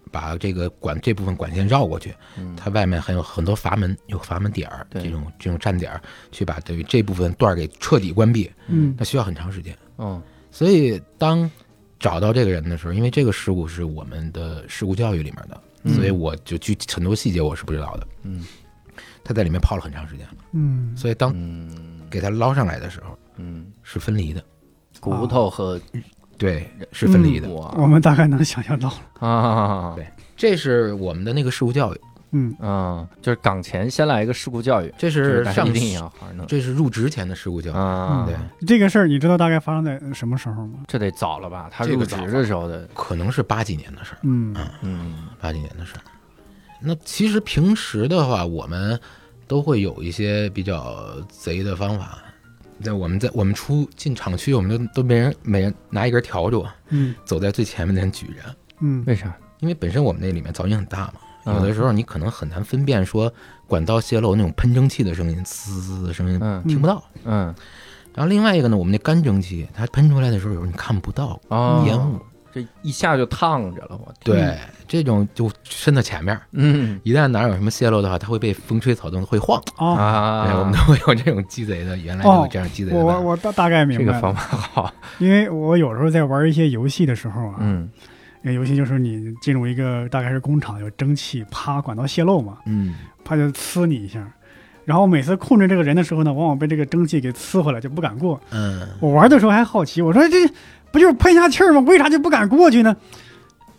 [0.10, 11.52] 把这个管这部分管线绕过去，嗯它外面还有很多阀门，有阀门点儿，这种这种站点儿，去把对于这部分段儿给彻底关闭，嗯，那需要很长时间，嗯，所以当
[12.00, 18.44] 找到这个人的时候，因为这个事故是我们的事故教育里面的，所以我就具体很多细节我是不知道的，嗯，
[19.24, 21.86] 他在里面泡了很长时间了，嗯，所以当嗯。
[22.10, 24.42] 给他捞上来的时候，嗯，是分离的，
[25.02, 25.78] 骨头和
[26.38, 28.88] 对，是分离的，我们大概能想象到
[29.20, 30.08] 了，啊，对。
[30.38, 32.00] 这是我们的那个事故教育，
[32.32, 38.36] 嗯嗯，就是岗前先来一个事故教育，这是上一定要好好弄这是入职前的事故教育，啊，对，
[38.68, 40.80] 这个事儿你知道大概发生在什么时候吗？
[40.88, 41.70] 这得早了吧？
[41.72, 46.02] 他入职这个早的时候的，可能是八几年的事儿，嗯嗯八几年的事儿。
[46.82, 49.00] 那其实平时的话，我们
[49.48, 52.20] 都会有一些比较贼的方法。
[52.84, 59.36] 在我们在我们出进厂区，我们都都没人每人拿一根笤帚，嗯走在最前面的人举着，嗯为啥？
[59.62, 63.32] 因为本身我们那里面噪音很大嘛，嗯有的时候你可能很难分辨说
[63.66, 67.04] 管道泄漏那种喷蒸汽的声音，滋滋的声音嗯听不到。
[67.26, 67.54] 嗯
[68.14, 72.20] 然后另外一个呢，我们那干蒸汽它喷出来的时候，有时候你看不到哦，烟雾，
[72.52, 74.58] 这一下就烫着了，我天，对，
[74.88, 79.62] 这种就伸到前面，嗯一旦哪儿有什么泄漏的话，它会被风吹草动会晃。
[79.78, 83.06] 哦，啊，对，我们都会有这种鸡贼的，原来就有这样鸡贼的我。
[83.06, 87.88] 我我大大概明白，这个方法好，因为我有时候在玩一些游戏的时候啊，嗯
[88.48, 94.26] 那游戏就是你进入一个大概是工厂，有蒸汽，啪，管道泄漏嘛，嗯，啪就呲你一下。
[94.86, 98.40] 然后每次控制这个人的时候呢，往往被这个蒸汽给呲回来，就不敢过。
[98.52, 100.48] 嗯，我玩的时候还好奇，我说这
[100.94, 101.82] 不就是喷一下气儿吗？
[101.82, 102.96] 为啥就不敢过去呢？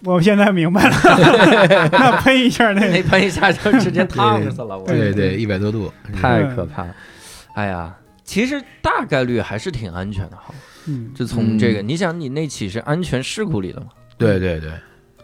[0.04, 0.94] 我现在明白了，
[1.90, 6.94] 那喷一下那 那喷一下就直接烫死了，我对对，一百多度，太可怕了。
[7.54, 10.54] 哎呀，其实大概率还是挺安全的哈。
[10.86, 13.86] 嗯就从这个，嗯你想，你那起是安全事故里的嘛？
[14.18, 14.38] 对。
[14.38, 14.70] 对对。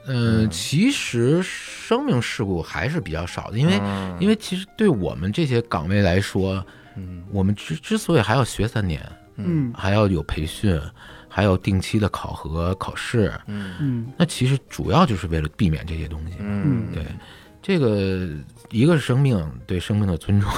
[0.06, 0.50] 嗯，嗯。
[0.50, 4.16] 其实生命事故还是比较少的，因为嗯。
[4.20, 6.64] 因为其实对我们这些岗位来说，
[6.96, 7.22] 嗯。
[7.32, 9.00] 我们之之所以还要学三年，
[9.36, 9.72] 嗯。
[9.74, 10.80] 还要有培训，
[11.28, 13.74] 还有定期的考核考试，嗯。
[13.80, 14.06] 嗯。
[14.16, 16.36] 那其实主要就是为了避免这些东西。
[16.38, 17.04] 嗯，对，
[17.62, 18.28] 这个
[18.70, 20.50] 一个是生命，对生命的尊重，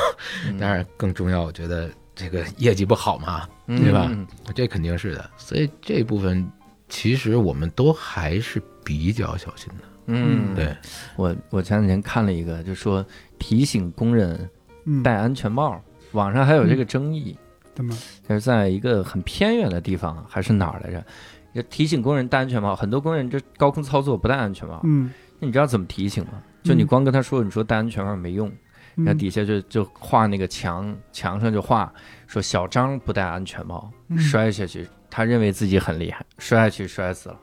[0.47, 0.59] 嗯。
[0.59, 3.81] 当然更重要，我觉得这个业绩不好嘛，嗯。
[3.81, 4.09] 对吧？
[4.11, 5.31] 嗯这肯定是的。
[5.37, 6.47] 所以这部分
[6.89, 9.85] 其实我们都还是比较小心的。
[10.07, 10.77] 嗯，对，
[11.17, 13.05] 我我前两天看了一个，就说
[13.39, 14.49] 提醒工人
[14.85, 17.37] 嗯，戴安全帽，网上还有这个争议，
[17.75, 17.93] 怎么？
[18.29, 21.05] 就是在一个很偏远的地方还是哪儿来着？
[21.53, 26.43] 就提醒工人戴安全帽，很多工人这高空操作不戴安全帽，嗯，那你知道怎么提醒吗？
[26.63, 28.47] 就你光跟他说，你说戴安全帽没用，
[28.95, 31.93] 然后嗯底下就就画那个墙，墙上就画
[32.27, 37.37] 说小张不戴安全帽，嗯摔下去，他认为自己很厉害，摔下去摔死了。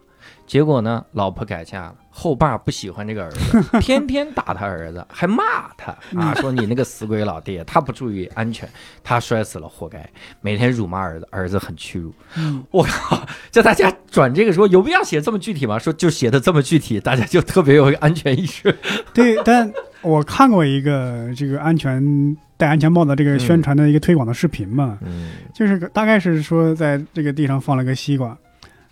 [0.45, 3.39] 结果呢，老婆改嫁了，后爸不喜欢这个儿子，
[3.81, 8.69] 天天打他儿子，还骂他啊，说你那个死鬼老爹， 他不注意安全，
[9.03, 10.07] 他摔死了，活该。
[10.39, 12.13] 每天辱骂儿子，儿子很屈辱。
[12.37, 13.25] 嗯我靠！
[13.49, 15.79] 叫大家转这个说有必要写这么具体吗？
[15.79, 18.77] 说就写的这么具体，大家就特别有安全意识。
[19.15, 28.37] 对，但我看过一个这个安全戴安全帽的这个宣传的一个推广的视频嘛，嗯就是大概是说在这个地上放了个西瓜，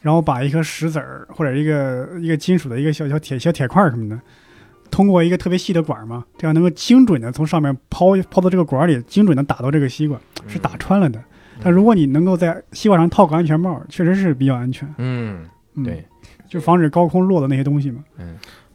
[0.01, 4.19] 然后把一颗石子儿或者一个一个金属的一个小小铁小铁块儿什么的，
[4.89, 11.23] 通过一个特别细的管儿嘛，这样能够精准的从上面抛抛到这个管儿里，精准的打到这个西瓜，是打穿了的。
[11.63, 14.85] 但如果你能够在西瓜上套个安全帽，确实是比较安全。
[14.97, 16.03] 嗯，嗯、对，，
[16.49, 18.03] 就防止高空落的那些东西嘛。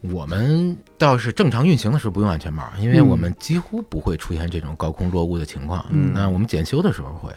[0.02, 5.85] 我们倒是正常运行的时候不用安全帽，因为嗯我们几乎不会出现这种高空落物的情况。
[5.90, 7.32] 嗯那我们检修的时候会。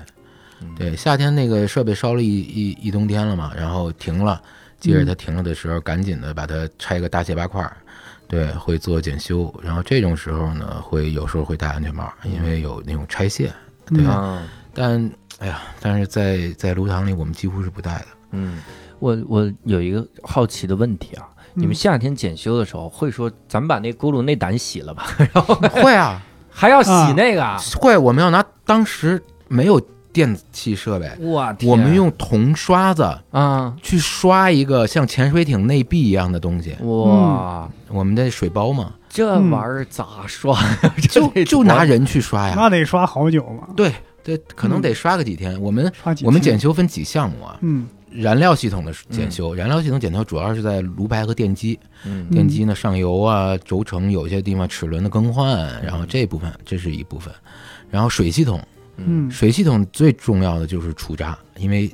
[0.62, 4.42] 嗯对，夏天那个设备烧了一一一冬天了嘛，然后停了，
[4.78, 7.78] 接着它停了的时候，赶紧的把它拆个大卸八块儿，
[8.28, 9.54] 对，会做检修。
[9.64, 13.50] 然后这种时候呢，会有时候会戴安全帽，因为有那种拆卸。
[13.86, 14.44] 对嗯啊，
[14.74, 18.08] 但哎呀，但是在在炉膛里，我们几乎是不戴的。
[18.32, 18.60] 嗯，
[19.00, 27.44] 我我有一个好奇的问题啊，你们夏天检修的时候会说咱们把那轱辘内胆洗了吧， 然后会啊，还要洗那个？
[27.44, 27.60] 啊？
[27.78, 29.80] 会，我们要拿当时没有
[30.12, 36.76] 电器设备，我，我们用铜刷子啊，去刷一个像潜水艇内壁一样的东西。
[36.82, 40.94] 哇，我们的水包嘛，这玩意儿咋刷呀？
[41.10, 42.54] 就 就拿人去刷呀。
[42.56, 43.94] 那得刷好久嘛，对
[44.24, 45.60] 对，可能得刷个几天。
[45.62, 45.92] 我们
[46.24, 47.58] 我们检修分几项目啊？
[47.62, 51.80] 嗯燃料系统的检修，燃料系统检修主要是在炉排和电机。
[52.06, 57.34] 嗯电机呢，上游啊、轴承有些地方齿轮的更换，然后这部分这是一部分。
[57.90, 58.62] 然后水系统，
[58.98, 61.94] 嗯水系统最重要的就是除渣，因为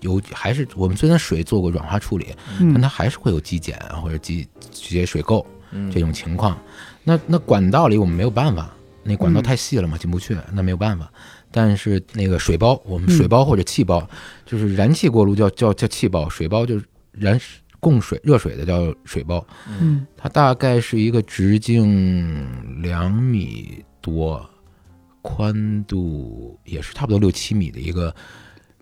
[0.00, 5.44] 有还是我们虽然水做过软化处理，但它还是会有积碱或者积结水垢
[5.92, 6.58] 这种情况。
[7.04, 8.70] 那那管道里我们没有办法，
[9.02, 11.10] 那管道太细了嘛，进不去，那没有办法。
[11.56, 14.04] 但是那个水包，我们水包或者气包，
[14.44, 17.40] 就是燃气锅炉叫叫叫气包，水包就是燃
[17.78, 19.46] 供水热水的叫水包。
[19.68, 24.44] 嗯，它大概是一个直径两米多，
[25.22, 28.12] 宽度也是差不多六七米的一个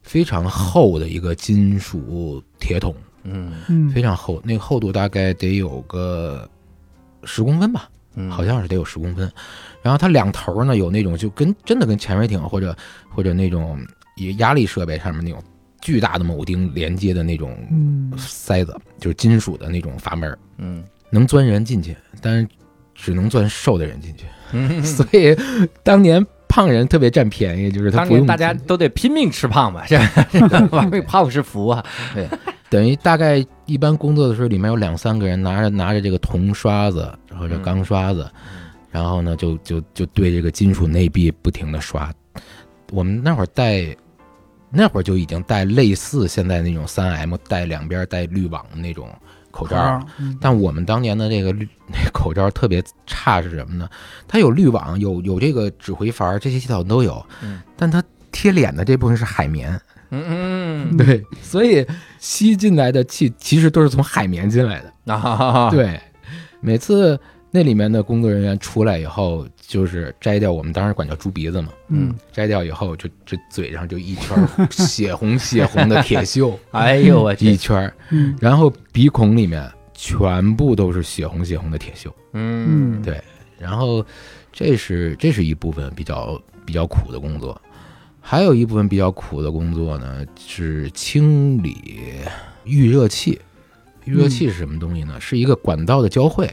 [0.02, 2.94] 非常厚的一个金属铁桶。
[3.24, 6.48] 嗯嗯，非常厚，那个厚度大概得有个
[7.24, 7.90] 十公分吧。
[8.30, 9.30] 好像是得有十公分，
[9.82, 12.76] 然后它两头呢有那种就跟真的跟潜水艇或者
[13.08, 13.78] 或者那种
[14.38, 15.42] 压力设备上面那种
[15.80, 17.56] 巨大的铆钉连接的那种
[18.16, 22.48] 塞子，就是金属的那种阀门，嗯，能钻人进去，但是
[22.94, 24.26] 只能钻瘦的人进去，
[24.86, 25.36] 所以
[25.82, 29.96] 当年胖人特别占便宜，就是他不用大家都得拼命吃胖吧， 是
[30.68, 30.86] 吧？
[31.08, 31.84] 胖是福啊，
[32.14, 32.28] 对。
[32.72, 38.26] 等于大概一般工作的时候，里面有两三个人拿着拿着这个铜刷子或者钢刷子，
[38.90, 42.10] 然后呢就就就对这个金属内壁不停的刷。
[42.90, 43.94] 我们那会儿戴，
[44.70, 49.06] 那会儿就已经戴类似现在那种三 M 带两边带滤网的那种
[49.50, 50.02] 口罩，
[50.40, 53.86] 但我们当年的这个滤那口罩特别差是什么呢？
[54.26, 57.22] 它有滤网，有有这个指挥阀，这些系统都有，
[57.76, 59.78] 但它贴脸的这部分是海绵。
[60.14, 60.51] 嗯嗯，
[60.96, 61.86] 对，所以
[62.18, 65.14] 吸进来的气其实都是从海绵进来的。
[65.14, 65.70] 啊。
[65.70, 66.00] 对，
[66.60, 67.18] 每次
[67.50, 74.36] 那里面的工作人员出来以后，就是摘掉我们当时管叫猪鼻子嘛，嗯，摘掉以后就这嘴上就一圈
[74.70, 77.92] 血红血红的铁锈， 哎呦我一圈，
[78.40, 83.22] 然后鼻孔里面全部都是血红血红的铁锈，嗯，对，
[83.58, 84.04] 然后
[84.52, 87.60] 这是这是一部分比较比较苦的工作。
[88.24, 91.76] 还有一部分比较苦的工作呢，是清理
[92.64, 93.38] 预热器。
[94.04, 95.20] 预热器是什么东西呢？
[95.20, 96.50] 是一个管道的交汇，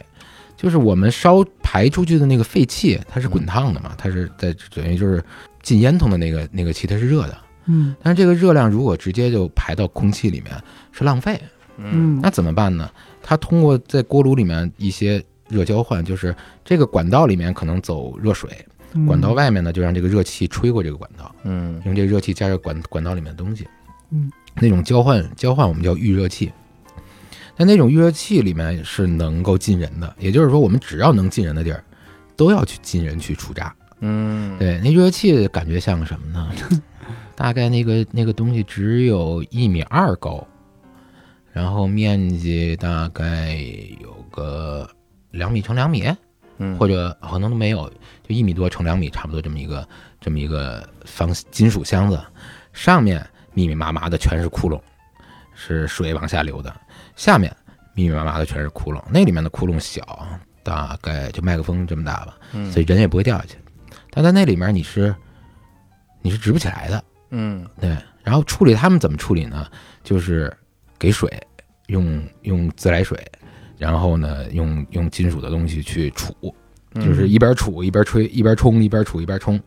[0.57, 5.23] 就是我们烧排出去的那个废气，它是滚烫的嘛，它是在等于就是
[5.61, 7.37] 进烟囱的那个那个气，它是热的。
[7.65, 10.51] 嗯，但是这个热量如果直接就排到空气里面
[10.91, 11.39] 是浪费。
[11.77, 12.89] 嗯，那怎么办呢？
[13.23, 18.49] 它通过在锅炉里面一些热交换，就是这个管道里面可能走热水。
[19.05, 23.67] 管道外面呢，就让这个热气吹过这个管道，嗯，用这个热气加热管管道里面的东西，
[24.09, 26.51] 嗯，那种交换交换我们叫预热器，
[27.55, 31.83] 但那种预热器里面是能够进人的，也就是说，我们只要能进人的地儿，
[32.35, 36.51] 都要去进人去出渣，嗯，对，那热气感觉像什么呢？
[37.35, 40.45] 大概那个那个东西只有一米二高，
[41.53, 43.55] 然后面积大概
[44.01, 44.89] 有个
[45.31, 46.03] 两米乘两米。
[46.77, 47.89] 或者可能都没有，
[48.23, 49.87] 就一米多乘两米，差不多这么一个
[50.19, 52.21] 这么一个方金属箱子，
[52.73, 54.79] 上面密密麻麻的全是窟窿，
[55.53, 56.69] 是水往下流的；
[57.15, 57.55] 下面
[57.93, 60.27] 密密麻麻的全是窟窿，那里面的窟窿小，
[60.63, 62.37] 大概就麦克风这么大吧，
[62.71, 63.57] 所以人也不会掉下去。
[64.11, 65.15] 但在那里面你是
[66.21, 67.97] 你是直不起来的，嗯，对。
[68.21, 69.65] 然后处理他们怎么处理呢？
[70.03, 70.55] 就是
[70.99, 71.31] 给水，
[71.87, 73.17] 用用自来水。
[73.79, 76.53] 然后呢，用用金属的东西去杵，
[76.95, 79.57] 就是一边杵一边吹，一边冲一边杵一边冲，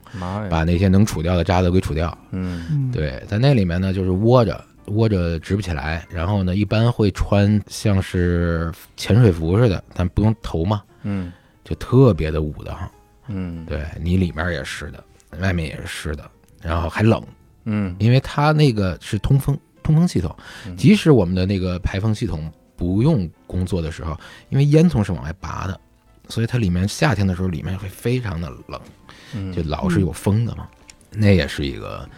[0.50, 2.16] 把那些能杵掉的渣子给杵掉。
[2.30, 6.06] 嗯，对，在那里面呢，就是窝着窝着直不起来。
[6.10, 10.82] 然后呢，一般会穿像是潜水服似的，但不用头嘛。
[11.04, 11.32] 嗯，
[11.64, 12.90] 就特别的捂得慌。
[13.28, 15.02] 嗯，对你里面也湿的，
[15.40, 17.22] 外面也是湿的，然后还冷。
[17.64, 20.36] 嗯，因为它那个是通风通风系统，
[20.76, 22.52] 即使我们的那个排风系统。
[22.82, 24.18] 不用工作的时候，
[24.48, 25.80] 因为烟囱是往外拔的，
[26.26, 30.66] 所以它里面夏天的时候里面会非常的冷，就老是有风的嘛。
[31.10, 32.08] 那也是一个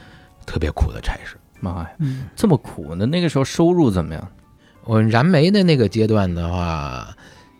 [0.47, 1.37] 特别苦的差事。
[1.61, 1.91] 妈呀，
[2.35, 3.05] 这么苦呢？
[3.05, 4.27] 那个时候收入怎么样？
[4.85, 7.15] 我燃煤的那个阶段的话，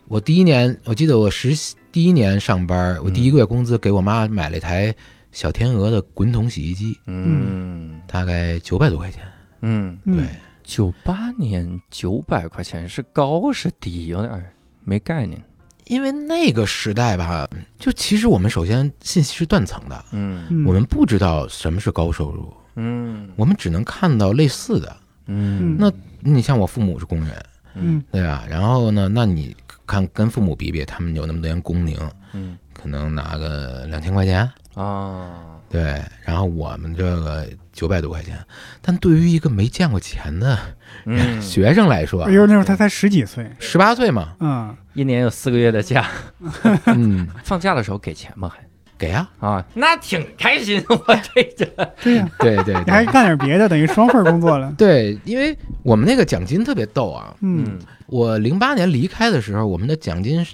[0.09, 4.95] 我第一年我记得我实习第一年上班，我第一个月工资给我妈买了一台
[5.31, 9.23] 小天鹅的滚筒洗衣机，嗯，大概九百多块钱。
[9.61, 10.25] 嗯，对。
[10.65, 14.07] 九八年九百块钱是高是低？
[14.07, 14.53] 有点
[14.83, 15.41] 没概念。
[15.85, 17.47] 因为那个时代吧，
[17.79, 24.97] 就其实我们首先信息是断层的，嗯，我们不知道什么是高收入，嗯，我们只能看到类似的，
[25.27, 28.47] 嗯，那你像我父母是工人，嗯，对吧？
[28.49, 29.55] 然后呢，那你
[29.87, 31.99] 看跟父母比比，他们有那么多年工龄，
[32.33, 35.61] 嗯，可能拿个两千块钱啊。
[35.69, 38.39] 对，然后我们这个九百多块钱，
[38.81, 40.57] 但对于一个没见过钱的
[41.43, 46.09] 学生来说，因为，那时候他才十几岁，十八岁嘛，嗯，一年有四个月的假，
[46.87, 48.49] 嗯，放假的时候给钱吗？
[48.49, 48.63] 还
[49.05, 49.31] 给啊。
[49.41, 54.73] 啊，那挺开心，我这个 对呀，对对，你还干点别的，等于双份工作了。
[54.79, 57.35] 对，因为我们那个奖金特别逗啊。
[57.41, 60.45] 嗯，我零八年离开的时候，我们的奖金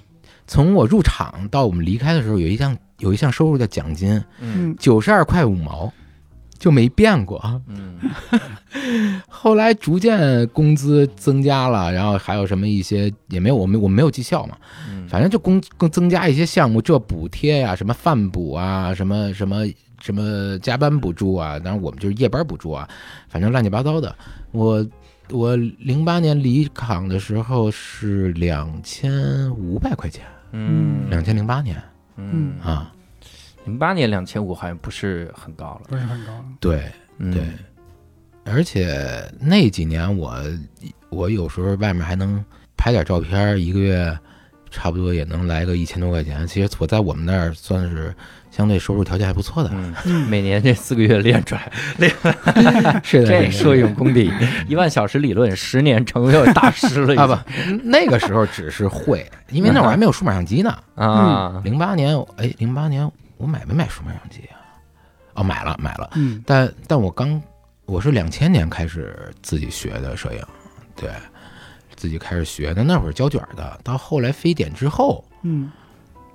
[0.47, 5.91] 从我入场到我们离开的时候，有一项有一项收入叫奖金，嗯，九十二块五毛。
[6.61, 7.97] 就没变过，嗯，
[9.27, 14.55] 后来逐渐工资增加了，然后还有什么一些也没有，我们我们没有绩效嘛，
[14.87, 19.65] 嗯，反正就工更增加一些项目，这补贴呀，什么饭补啊，什么什么
[19.99, 22.87] 什么加班补助啊，当然我们就是夜班补助啊，
[23.27, 24.15] 反正乱七八糟的。
[24.51, 24.87] 我
[25.31, 31.81] 我零八年离岗的时候是两千五百块钱，嗯，两千零八年，
[32.17, 32.53] 嗯。
[32.61, 32.93] 啊。
[33.65, 36.31] 零八年两千五好像不是很高了，不是很高。
[36.59, 36.83] 对
[37.31, 37.43] 对，
[38.45, 40.35] 而且那几年我
[41.09, 42.43] 我有时候外面还能
[42.75, 44.17] 拍点照片，一个月
[44.71, 46.47] 差不多也能来个一千多块钱。
[46.47, 48.11] 其实我在我们那儿算是
[48.49, 49.69] 相对收入条件还不错的。
[49.71, 52.11] 嗯，每年这四个月练出来， 练
[53.03, 54.31] 是的，这摄影功底，
[54.67, 57.21] 一万小时理论，十年成为大师了。
[57.21, 60.75] 啊不，那个时候只是会，因为那会儿还没有数码相机呢。
[60.95, 63.09] 啊，零八年，哎，零八年。
[63.41, 64.61] 我买没买数码相机啊？
[65.33, 66.11] 哦，买了买了。
[66.15, 67.41] 嗯，但但我刚
[67.85, 70.45] 我是两千年开始自己学的摄影，
[70.95, 71.11] 对，
[71.95, 72.83] 自己开始学的。
[72.83, 75.71] 那会儿胶卷的，到后来非典之后，嗯，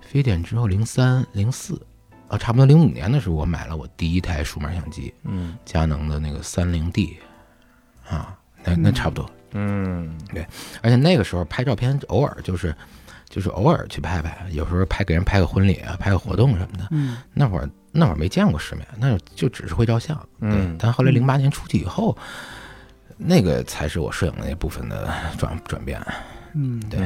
[0.00, 1.80] 非典之后零三零四
[2.28, 7.18] 啊，差不多零五年的时候，我买了我第一台数码相机，嗯，佳能的那个三零 D，
[8.08, 10.44] 啊，那那差不多，嗯，对，
[10.82, 12.74] 而且那个时候拍照片偶尔就是。
[13.36, 16.88] 就是偶尔去拍拍，有时候拍给人拍个婚礼啊，拍个活动什么的。
[16.90, 20.18] 嗯，那会儿那会儿没见过世面，那就只是会照相。
[20.40, 22.16] 嗯，但后来零八年出去以后，
[23.18, 26.00] 那个才是我摄影那部分的转转变。
[26.54, 26.98] 嗯，对。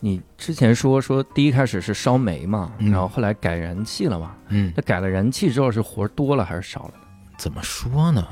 [0.00, 4.34] 你之前说说第一开始是烧煤嘛，然后后来改燃气了嘛。
[4.48, 6.94] 嗯，那改了燃气之后是活多了还是少了？
[7.38, 8.22] 怎么说呢？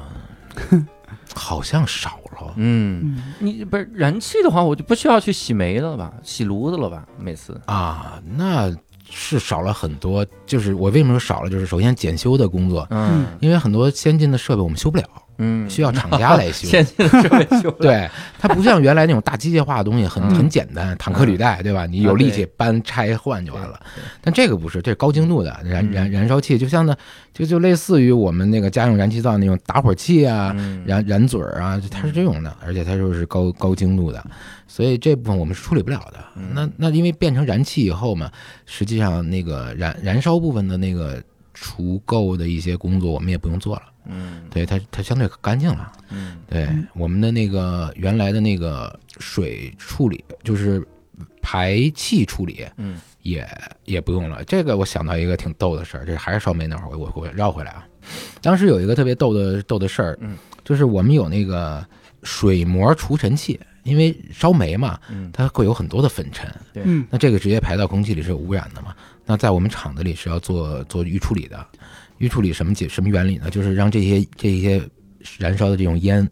[1.34, 8.74] 好像少了，嗯，你不是燃气的话，我就不需要去洗煤了吧，洗炉子了吧，每次啊，那
[9.10, 10.26] 是少了很多。
[10.46, 15.04] 就是我为什么说少了，就是首先检修的工作，嗯，因为很多先进的设备我们修不了。
[15.38, 17.70] 嗯，需要厂家来修， 先进设备修。
[17.80, 18.08] 对，
[18.38, 21.86] 它不像原来那种大机械化的东西，很很简单，坦克履带，对吧？
[21.86, 23.80] 你有力气搬拆换就完了。
[24.20, 26.96] 但这个不是，这是高精度的燃燃燃烧器，就像呢，
[27.32, 30.54] 就就类似于我们那个家用燃气灶那种打火器啊、
[30.86, 34.24] 燃燃嘴儿啊，它是这种的，而且它就是高高精度的，
[34.66, 36.18] 所以这部分我们是处理不了的。
[36.52, 38.30] 那那因为变成燃气以后嘛，
[38.66, 41.22] 实际上那个燃燃烧部分的那个
[41.52, 43.82] 除垢的一些工作，我们也不用做了。
[44.06, 45.92] 嗯，对它，它相对干净了。
[46.10, 50.86] 嗯，对我们的那个原来的那个水处理，就是
[51.40, 53.46] 排气处理，嗯，也
[53.84, 54.42] 也不用了。
[54.44, 57.86] 这个我想到一个挺逗的事儿，这还是烧煤那会儿，我我绕回来啊。
[58.40, 61.84] 当时有一个特别逗的逗的事儿，嗯，就是我们有那个
[62.22, 68.94] 水膜除尘器，因为烧煤嘛，嗯，它会有很多的粉尘，对，那这个直接排到空气里是有污染的嘛？
[69.24, 71.66] 那在我们厂子里是要做做预处理的。
[72.18, 73.50] 预处理什么解什么原理呢？
[73.50, 74.80] 就是让这些这些
[75.38, 76.28] 燃烧的这种烟，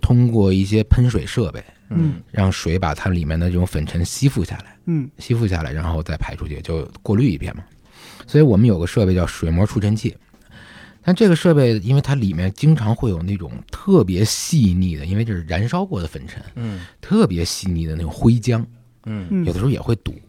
[0.00, 7.62] 通过一些喷水设备，嗯，让水把它里面的这种粉尘吸附下来，嗯，吸附下来，然后再排出去，就过滤一遍嘛。
[8.26, 10.16] 所以我们有个设备叫水膜除尘器，
[11.02, 18.64] 但这个设备因为它里面经常会有那种特别细腻的，因为这是燃烧过的粉尘，嗯，特别细腻的那种灰浆，
[19.04, 20.12] 嗯，有的时候也会堵。
[20.12, 20.20] 嗯，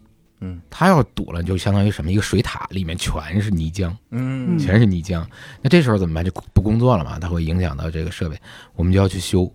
[0.70, 2.12] 它要堵了，就相当于什么？
[2.12, 5.26] 一个水塔里面全是泥浆，嗯，全是泥浆。
[5.62, 6.26] 那这时候怎么办？
[6.26, 7.20] 就不工作了嘛？
[7.20, 8.36] 它会影响到这个设备，
[8.76, 9.52] 我们就要去修。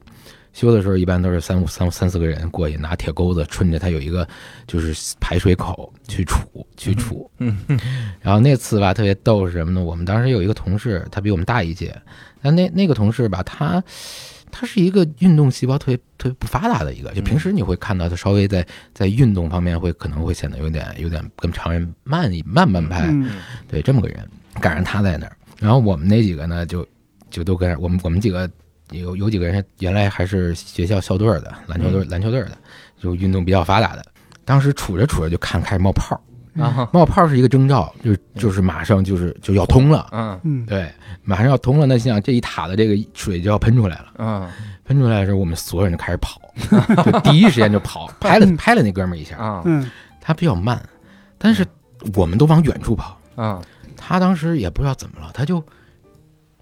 [0.52, 4.26] 修的时候一般都是三五三三四个人过去，拿铁钩子顺着它有一个
[4.66, 7.28] 就是排水口去杵去杵。
[7.38, 7.58] 嗯，
[8.20, 9.82] 然后那次吧特别逗是什么呢？
[9.82, 11.94] 我们当时有一个同事，他比我们大一届，
[12.40, 13.82] 但那那个同事吧，他。
[14.58, 23.14] 他是一个运动细胞特别特别不发达的一个，就平时你会看到他稍微在在运动方面会可能会显得有点有点跟常人慢一慢半拍，
[23.68, 24.26] 对这么个人，
[24.58, 26.86] 赶上他在那儿，然后我们那几个呢就
[27.28, 28.50] 就都跟我们我们几个
[28.92, 32.56] 有有几个人原来还是学校校队的篮球队篮球队的，
[32.98, 34.02] 就运动比较发达的，
[34.46, 36.18] 当时处着处着就看开始冒泡。
[36.58, 40.40] 啊，冒泡是一个征兆，就就是马上就是就要通了，嗯。
[40.44, 40.90] 嗯，对，
[41.22, 44.48] 马上要通了，那像这一塔的这个水就要喷出来了，嗯，
[44.84, 46.40] 喷出来的时候，我们所有人就开始跑，
[47.04, 49.90] 就第一时间就跑，拍了拍了那哥们儿一下，啊，嗯，
[50.20, 50.80] 他比较慢，
[51.38, 51.66] 但是
[52.14, 53.60] 我们都往远处跑，啊，
[53.96, 55.62] 他当时也不知道怎么了，他就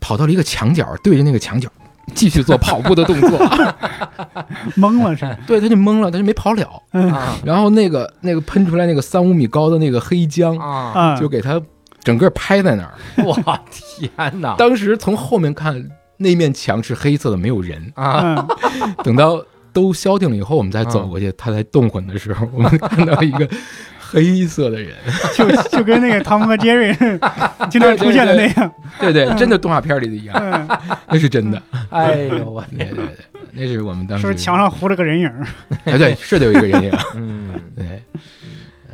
[0.00, 1.70] 跑到了一个墙角，对着那个墙角。
[2.14, 3.38] 继续做跑步的动作，
[4.76, 5.36] 懵了是？
[5.46, 6.82] 对，他就懵了，他就没跑了。
[7.44, 11.60] 然后那个那个喷出来那个三五米高的那个黑浆啊，就给他
[12.02, 12.94] 整个拍在那儿。
[13.24, 13.34] 我
[13.70, 14.54] 天哪！
[14.56, 15.88] 当时从后面看，
[16.18, 18.46] 那面墙是黑色的，没有人啊。
[19.02, 19.42] 等到
[19.72, 23.48] 都消停了以后，我们再走过去，他在动魂的时候，我们看到一个。
[24.10, 24.94] 黑色的人，
[25.34, 26.94] 就就跟那个汤姆和杰瑞
[27.70, 30.68] 经常出现的那样，对对，真的动画片里的一样，
[31.08, 31.60] 那是真的。
[31.90, 33.16] 哎呦我，对对对，
[33.52, 34.22] 那是我们当时。
[34.22, 35.30] 是不是墙上糊了个人影？
[35.84, 36.92] 哎，对，是得有一个人影。
[37.16, 38.02] 嗯，对。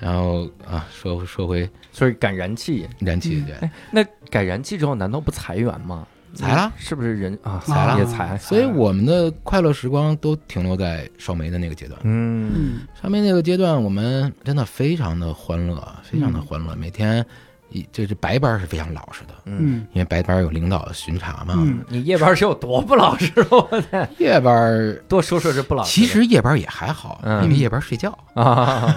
[0.01, 3.69] 然后啊，说说回，所以改燃气，燃气对。
[3.91, 6.07] 那改燃气之后，难道不裁员吗？
[6.35, 7.63] 裁了，是不是人啊？
[7.67, 12.01] 裁了也裁，所以我们的快乐时光都停留在烧煤的那个阶段。
[12.05, 16.75] 嗯，烧煤那个阶段，我们真的非常的欢乐，非常的欢乐。
[16.77, 17.25] 每天，
[17.71, 19.35] 一就是白班是非常老实的。
[19.47, 21.55] 嗯，因为白班有领导巡查嘛。
[21.89, 23.33] 你夜班是有多不老实？
[23.51, 25.91] 我天，夜班多说说这不老实。
[25.91, 28.95] 其实夜班也还好，因为夜班睡觉啊。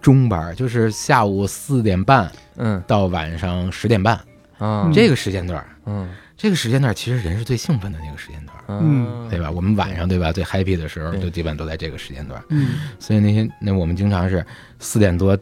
[0.00, 4.18] 中班就是下午四点半，嗯，到晚上十点半
[4.56, 6.08] 啊，这个时间段，嗯。
[6.38, 9.50] 这个时间段其实人是最兴奋的那个时间段，嗯，对吧？
[9.50, 12.76] 我们晚上对吧最 happy 的时候，就基本都在这个时间段，嗯。
[13.00, 14.46] 所以那些那我们经常是
[14.78, 15.36] 四点多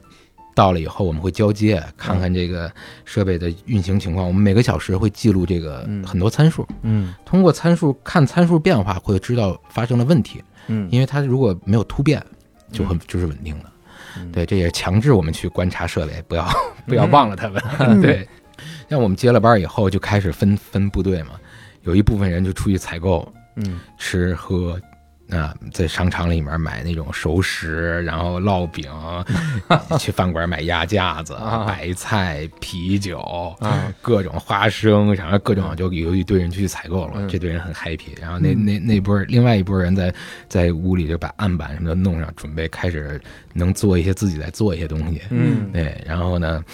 [0.54, 2.72] 到了以后，我们会交接，看看这个
[3.04, 4.26] 设备的运行情况。
[4.26, 7.14] 我们每个小时会记录这个很多参数，嗯。
[7.26, 10.88] 通过参数看参数变化，会知道发生了问题，嗯。
[10.90, 12.24] 因为它如果没有突变，
[12.72, 13.70] 就很就是稳定的，
[14.32, 14.46] 对。
[14.46, 16.48] 这也强制我们去观察设备，不要
[16.88, 17.62] 不要忘了他们，
[18.00, 18.26] 对。
[18.88, 21.32] 像我们接了班以后，就开始分分部队嘛，
[21.82, 24.80] 有一部分人就出去采购，嗯，吃喝，
[25.30, 28.88] 啊，在商场里面买那种熟食，然后烙饼，
[29.98, 33.18] 去饭馆买鸭架子、白菜、啤酒，
[33.58, 38.20] 啊，各种花生，然后各种就有一堆人去采购了，这堆人很 happy。
[38.20, 40.14] 然后那那那波另外一波人在
[40.48, 43.20] 在屋里就把案板什么的弄上，准备开始
[43.52, 46.64] 能做一些自己在做一些东西，嗯，对，然后呢。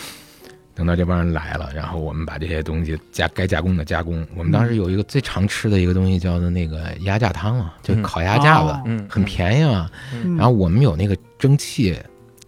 [0.82, 4.26] 等到这帮人来了，然后我们把这些东西加该加工的加工。
[4.34, 9.88] 我们当时有一个最常吃的一个东西叫做那个鸭架汤啊，就烤鸭架子，很便宜啊。
[10.36, 11.96] 然后我们有那个蒸汽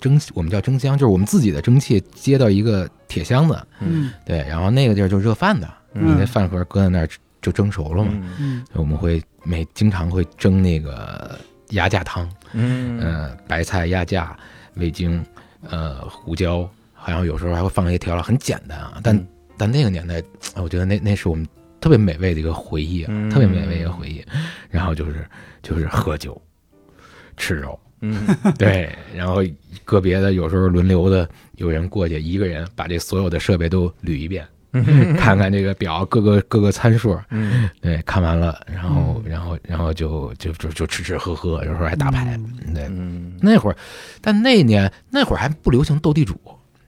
[0.01, 7.09] 蒸，我们叫蒸箱，就是我们自己的蒸汽接到一个铁箱子，嗯，对，然后那个地儿就热饭的，你那饭盒搁在那儿
[7.41, 8.11] 就蒸熟了嘛。
[8.41, 14.37] 嗯，我们会每经常会蒸那个鸭架汤，嗯，白菜鸭架、
[14.75, 15.25] 味精、
[15.71, 16.69] 呃胡椒。
[17.05, 18.99] 好像有时候还会放一些调料，很简单啊。
[19.03, 19.27] 但
[19.59, 20.23] 但那个年代，
[20.57, 21.47] 我觉得那那是我们
[21.79, 24.25] 特别美味的一个回忆，特别美味一个回忆。
[24.71, 25.27] 然后就是
[25.63, 26.41] 就是喝酒、
[27.37, 28.27] 吃肉，嗯，
[28.59, 28.89] 对。
[29.15, 29.43] 然后
[29.85, 34.49] 个别的有时候轮流的，有人过去，一个人把这所有的设备都捋一遍，
[35.19, 42.41] 看看这个表各个各个参数，嗯，对，看完了，然后然后然后就就就就吃吃喝喝，有时候还打牌，
[42.75, 42.89] 对。
[43.43, 43.77] 那会儿，
[44.23, 46.41] 但那年那会儿还不流行斗地主。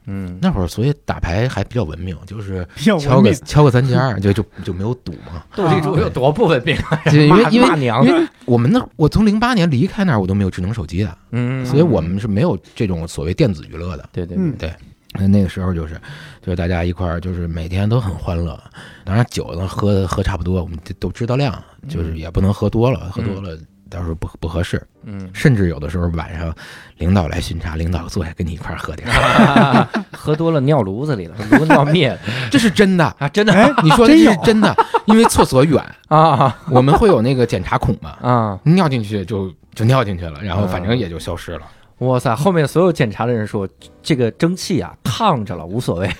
[0.06, 5.44] 嗯，那会儿所以打牌还比较文明，就是敲个敲个三尖就就就没有赌嘛。
[5.54, 6.76] 斗地主有多不文明？
[7.12, 14.08] 因为因为因为我们那我从零八年离开那儿，我都没有智能手机的，嗯，所以我们是没有这种所谓电子娱乐的。
[14.12, 14.72] 对对对，
[15.14, 15.94] 那那个时候就是
[16.40, 18.56] 就是大家一块儿就是每天都很欢乐，
[19.04, 23.58] 当然酒呢喝喝差不多，我们都知道量，就是也不能喝多了，喝多了。
[23.88, 26.52] 到时候不不合适，嗯，甚至有的时候晚上，
[26.98, 29.08] 领导来巡查，领导坐下跟你一块儿喝点，
[30.26, 32.18] 喝多了尿炉子里了，炉尿灭了，
[32.50, 33.04] 这是真的。
[33.20, 33.54] 啊，真的，
[33.84, 34.74] 你说这是真的，
[35.04, 35.80] 因为厕所远。
[36.08, 41.60] 啊，我们会有那个检查孔嘛，啊，尿进去就就尿进去了，然后反正也就消失了。
[41.98, 43.68] 哇塞，后面所有检查的人说，
[44.02, 46.10] 这个蒸汽啊烫着了无所谓，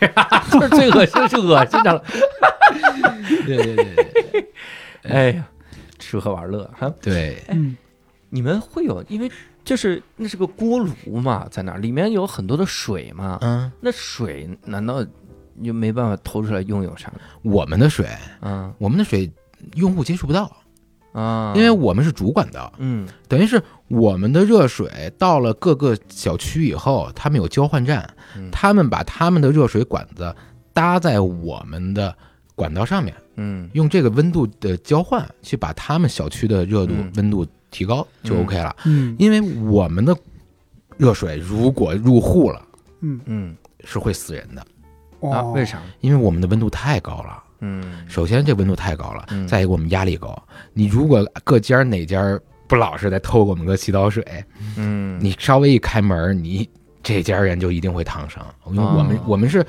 [0.53, 2.03] 就 是最恶心是恶心着了，
[3.45, 3.85] 对对对
[4.33, 4.47] 对，
[5.11, 5.45] 哎呀。
[5.99, 7.75] 吃喝玩乐哈，对，嗯，
[8.29, 9.33] 你们会有，因为
[9.67, 15.05] 就是那是个锅炉嘛，在那儿里面有很多的水嘛，嗯，那水难道
[15.63, 17.21] 就没办法投出来用用啥的？
[17.43, 18.09] 我们的水，
[18.43, 19.29] 嗯，我们的水
[19.75, 20.51] 用户接触不到。
[21.13, 28.09] 啊，因为我们是主管道，嗯，等于是我们的热水到了各个小区以后，他们有交换站，
[28.53, 30.33] 他们把他们的热水管子
[30.75, 32.15] 搭在我们的
[32.55, 33.15] 管道上面。
[33.37, 37.47] 嗯，用这个温度的交换去把他们小区的热度温度
[37.77, 38.75] 提高就 OK 了。
[38.87, 40.17] 嗯，因为我们的
[40.97, 42.63] 热水如果入户了，
[43.03, 44.67] 嗯嗯，是会死人的。
[45.29, 45.43] 啊？
[45.53, 45.83] 为啥？
[46.01, 47.43] 因为我们的温度太高了。
[47.61, 50.43] 嗯，首先这温度太高了，再一个我们压力高。
[50.73, 54.25] 你如果各家哪家不老实在偷我们个洗澡水，
[54.79, 56.67] 嗯，你稍微一开门，你
[57.03, 58.43] 这家人就一定会烫伤。
[58.71, 59.63] 因为我们我们是。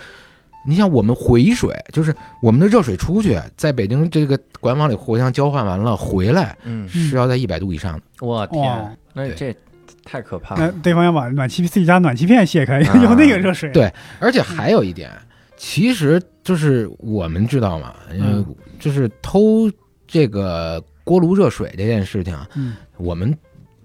[0.68, 8.02] 你像我们回水，就是我们的热水出去，在北京这个管网里互相交换完了回来，嗯，是要在一百度以上的。
[8.20, 9.56] 我天，那这
[10.04, 10.66] 太可怕了。
[10.66, 13.72] 那对方要把暖气自己家暖气片卸开， 用那个热水。
[13.72, 13.90] 对，
[14.20, 15.10] 而且还有一点，
[15.56, 18.46] 其实就是我们知道嘛，嗯，
[18.78, 19.72] 就是偷
[20.06, 23.34] 这个锅炉热水这件事情，嗯，我们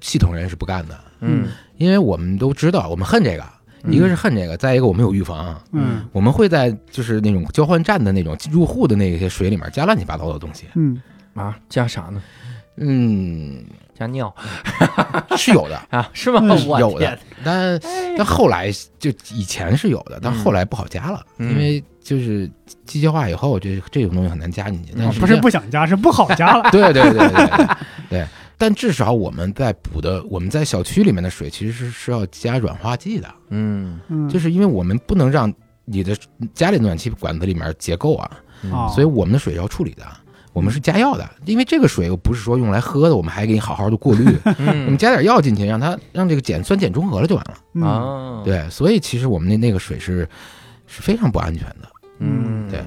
[0.00, 3.44] 系统人是不干的，嗯，因为我们都知道，我们恨这个，
[3.88, 11.00] 一个是恨这个，再一个我们有预防，嗯，我们会在就是那种交换站的那种入户的那些水里面加乱七八糟的东西，嗯，
[11.34, 12.22] 啊，加啥呢？
[12.76, 13.64] 嗯。
[13.94, 14.34] 加尿
[15.36, 16.08] 是有的啊？
[16.14, 16.40] 是吗？
[16.80, 17.78] 有的，但
[18.16, 22.50] 但后来就以前是有的，但后来不好加了，因为就是
[22.86, 24.94] 机械化以后，这这种东西很难加进去。
[24.96, 26.68] 但是不是不想加，是不好加了。
[26.72, 27.68] 对对对对
[28.08, 28.26] 对。
[28.62, 33.28] 但至少我们在补的，我们在小区里面的水其实是是要加软化剂的。
[33.48, 35.52] 嗯嗯，就是因为我们不能让
[35.84, 36.16] 你的
[36.54, 38.30] 家里暖气管子里面结构啊，
[38.94, 40.04] 所以我们的水要处理的。
[40.52, 44.24] 我们是加药的，因为这个水又不是说用来喝的，我们还给你好好的过滤。
[44.46, 47.84] 我们加点药进去，让它让这个碱酸碱中和了就完了。
[47.84, 50.28] 啊，对，所以其实我们那那个水是
[50.86, 51.88] 是非常不安全的。
[52.20, 52.80] 嗯，对，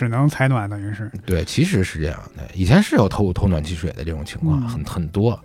[0.00, 1.10] 只能采暖等于是。
[1.26, 5.38] 对，其实是这样的，以前是有偷偷暖气水的这种情况，很很多。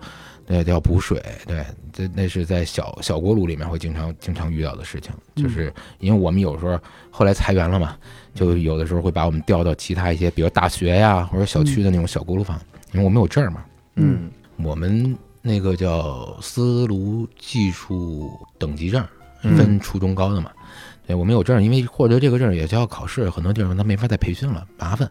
[0.45, 1.21] 对，要补水。
[1.45, 6.79] 对，这那是在小小锅炉里面会经常经常遇到的事情，就是因为我们有时候
[7.11, 7.97] 后来裁员了嘛。
[8.33, 12.57] 就有的时候会把我们调到其他一些，比如大学呀或者小区的那种小锅炉房，
[12.93, 13.65] 因为我们有证嘛。
[13.95, 19.05] 嗯，我们那个叫丝炉技术等级证，
[19.41, 20.51] 分初中高的嘛。
[21.07, 25.09] 对，我们有证，因为获得这个证也需要考试，很多地方他没法再培训了，麻烦，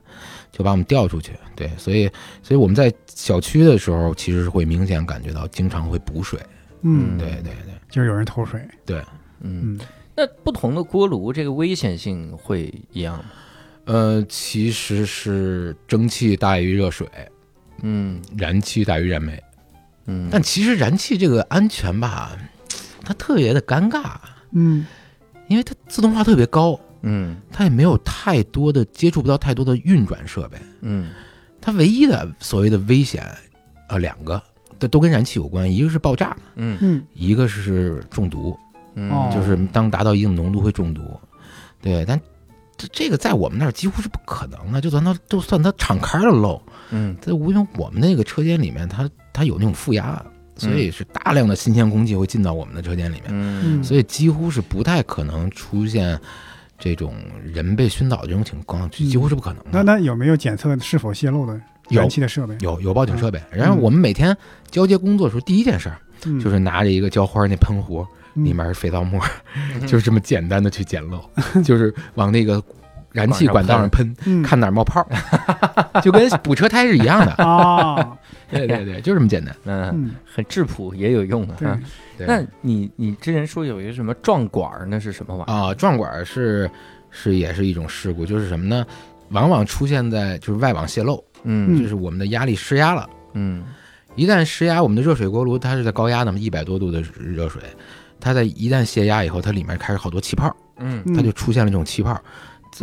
[0.53, 1.33] 就把我们调出去。
[1.55, 2.11] 对，所以，
[2.43, 6.41] 所以我们在小区的时候，其实是会明显感觉到经常会补水。
[6.83, 8.61] 嗯，对对对，就是有人偷水。
[8.85, 9.03] 对，
[9.41, 9.79] 嗯。
[10.17, 13.25] 那不同的锅炉，这个危险性会一样吗？
[13.87, 17.09] 呃，其实是蒸汽大于热水，
[17.83, 19.43] 嗯，燃气大于燃煤，
[20.07, 22.31] 嗯，但其实燃气这个安全吧，
[23.03, 24.15] 它特别的尴尬，
[24.53, 24.87] 嗯，
[25.55, 31.11] 因为它自动化特别高，嗯，它也没有太多的接触不到太多的运转设备，嗯，
[31.61, 33.25] 它唯一的所谓的危险，
[33.89, 34.43] 呃，两个
[34.79, 36.77] 都都跟燃气有关，一个是爆炸，嗯。
[36.81, 38.59] 嗯，一个是中毒。
[38.97, 41.03] 嗯，就是当达到一定浓度会中毒，
[41.83, 42.21] 对，但
[42.77, 50.25] 这这个在我们那儿几乎是不可能的，就算它就算它敞开了漏，嗯，在因为我们那个车间里面，它它有那种负压，
[50.57, 56.19] 所以是大量的新鲜空气会进到我们的车间里面，嗯，所以几乎是不太可能出现
[56.79, 59.71] 这种人被熏倒这种情况，几乎是不可能的。
[59.73, 62.57] 那那有没有检测是否泄漏的燃气的设备？
[62.61, 64.37] 有有报警设备，然后我们每天
[64.71, 65.99] 交接工作的时候，第一件事儿
[66.41, 68.07] 就是拿着一个浇花那喷壶。
[68.35, 69.23] 里面是肥皂沫，
[69.87, 71.25] 就是这么简单的去捡漏，
[71.63, 72.61] 就是往那个
[73.15, 75.07] 燃气管道上喷，看哪儿冒泡，
[76.03, 78.19] 就跟补车胎是一样的啊。
[78.51, 81.55] 对对对，就这么简单，嗯，很质朴也有用的。
[82.19, 85.75] 那你你之前说有一个什么撞管，那是什么玩意儿啊？
[85.75, 86.69] 撞管是
[87.11, 88.85] 是也是一种事故，就是什么呢？
[89.31, 93.63] 往往出现在就是外网泄漏，嗯，就是我们的压力失压了，嗯，
[94.17, 97.63] 一旦失压，我们的热水锅炉它是在高压的嘛，一百多度的热水。
[98.21, 102.19] 它在一旦泄压以后，它里面开始好多气泡，嗯，它就出现了这种气泡。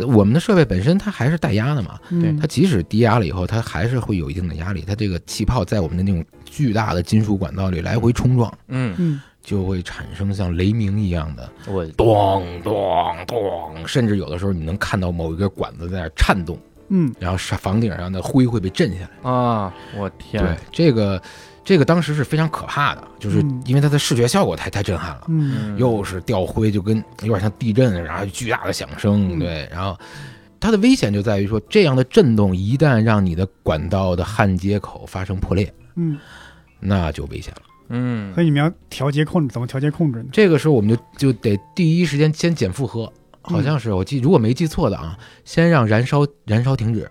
[0.06, 4.82] 我们的设备本身它还是带压的嘛，对，它即使低压了以后，它还是会有一定的压力。
[4.86, 19.74] 它这个气泡在我们的那种巨大的金属管道里来回冲撞，嗯嗯，就会产生像雷鸣一样的，我咚咚咚，甚至有的时候你能看到某一个管子在那颤动，嗯，然后房顶上的灰会被震下来啊！
[19.96, 21.20] 我天，对这个。
[21.64, 29.96] 这个当时是非常可怕的，就是因为它的视觉效果太太震撼了，嗯，又是掉灰，就跟有点像地震，然后巨大的响声，对，然后
[30.58, 36.18] 它的危险就在于说，这样的震动一旦让你的管道的焊接口发生破裂，嗯，
[36.80, 40.28] 那就危险了，嗯，所以你们要调节控制，怎么调节控制呢？
[40.32, 47.08] 这个时候我们就就得第一时间先减负荷，好像是我记如果没记错的啊，先让燃烧燃烧停止。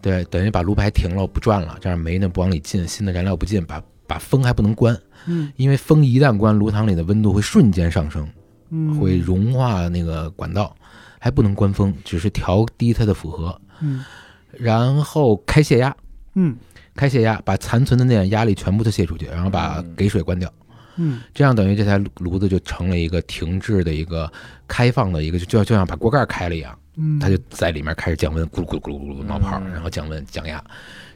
[0.00, 4.96] 对，等于把炉排停了，不转了，这样煤呢不往里进，新的燃料不进，把把风还不能关，
[5.26, 8.26] 嗯，因为风一旦关，炉膛里的温度会瞬间上升，
[8.70, 10.74] 嗯，会融化那个管道，
[11.18, 14.04] 还不能关风，只是调低它的负荷，嗯，
[14.52, 15.94] 然后开泄压，
[16.34, 16.56] 嗯，
[16.94, 20.50] 开泄压，把残存的那点压力全部都泄出去，然后把给水关掉，
[20.96, 24.30] 嗯，这样等于这台炉子就成了一个停滞的一个
[24.68, 26.78] 开放的一个，就就像把锅盖开了一样。
[26.98, 30.62] 嗯，它就在里面开始降温，咕噜咕噜咕噜咕噜冒泡，然后降温降压，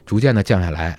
[0.05, 0.97] 逐渐的降下来，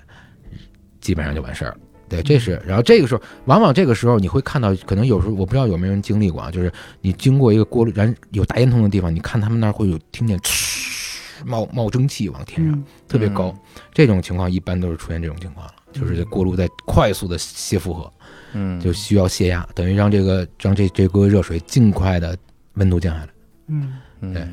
[1.01, 1.77] 基本上就完事儿了。
[2.07, 2.61] 对，这是。
[2.67, 6.71] 然后这个时候，往往这个时候你会看到，可能有时候我不知道有没有人经历过啊，就是
[7.01, 10.39] 你经过一个锅炉燃有大烟囱的地方，你看他们那儿会有听见
[11.47, 13.55] 冒冒蒸汽往天上，特别高。
[13.93, 18.13] 这种情况一般都是出现这种情况了，就是这锅炉在快速的泄负荷，
[18.53, 22.37] 嗯，就需要泄压，等于让这个让这这锅热水尽快的
[22.75, 23.29] 温度降下来。
[23.69, 24.47] 嗯，对。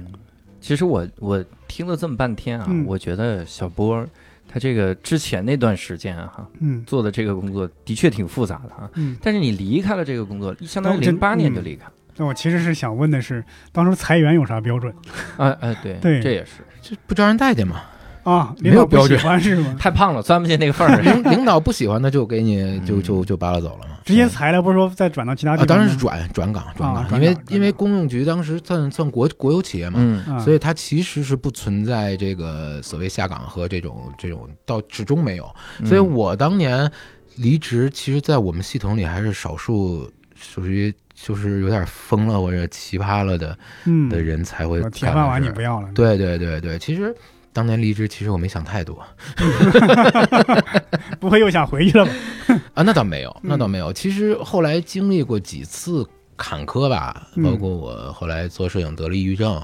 [0.61, 4.07] 其实我我听了这么半天啊，嗯我觉得小波
[4.47, 8.89] 他这个之前那段时间啊哈、嗯做的这个工作的确挺复杂的啊。
[8.93, 9.17] 嗯。
[9.21, 11.91] 但是你离开了这个工作，相当于零八年就嗯离开了。
[12.17, 14.93] 那我其实是想问的是，当初裁员有啥标准
[15.37, 17.81] 啊啊，对对这也是这不招人待见嘛？
[18.23, 18.53] 啊？
[18.59, 19.75] 没领导不喜有标准欢是吗？
[19.79, 21.01] 太胖了，钻不进那个缝儿。
[21.01, 23.95] 领领导不喜欢的就给你就嗯就就扒拉走了嘛。
[24.03, 25.67] 直接裁了，不是说再转到其他地啊，方？
[25.67, 35.45] 当然是转转岗转岗，因为因为公用局当时算算国国有企业嘛，所以它其实是不存在这个所谓下岗和这种这种到始终没有。
[35.85, 36.91] 所以嗯我当年
[37.35, 47.15] 离职，其实，在我们系统里还是少数属于就是有点疯了或者奇葩了的嗯的人才会铁饭碗你不要了，对对对对，其实
[47.53, 49.03] 当年离职，其实我没想太多。
[51.19, 52.11] 不会又想回去了吧？
[52.73, 53.91] 啊，那倒没有，那倒嗯没有。
[53.93, 57.43] 其实后来经历过几次坎坷吧，嗯。
[57.43, 59.61] 包括我后来做摄影得了抑郁症，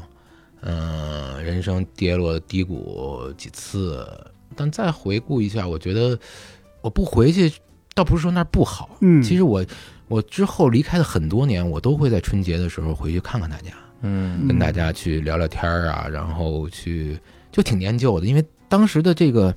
[0.62, 4.08] 嗯、人生跌落低谷几次，
[4.56, 6.18] 但再回顾一下，我觉得
[6.82, 7.52] 我不回去，
[7.96, 9.66] 倒不是说那儿不好，嗯，其实我
[10.08, 13.72] 我之后离开的很多年，我都会在春节的时候回去看看大家，
[14.02, 14.48] 嗯。
[14.48, 17.18] 跟大家去聊聊天儿啊，然后去
[17.58, 19.52] 就挺念旧的，因为当时的这个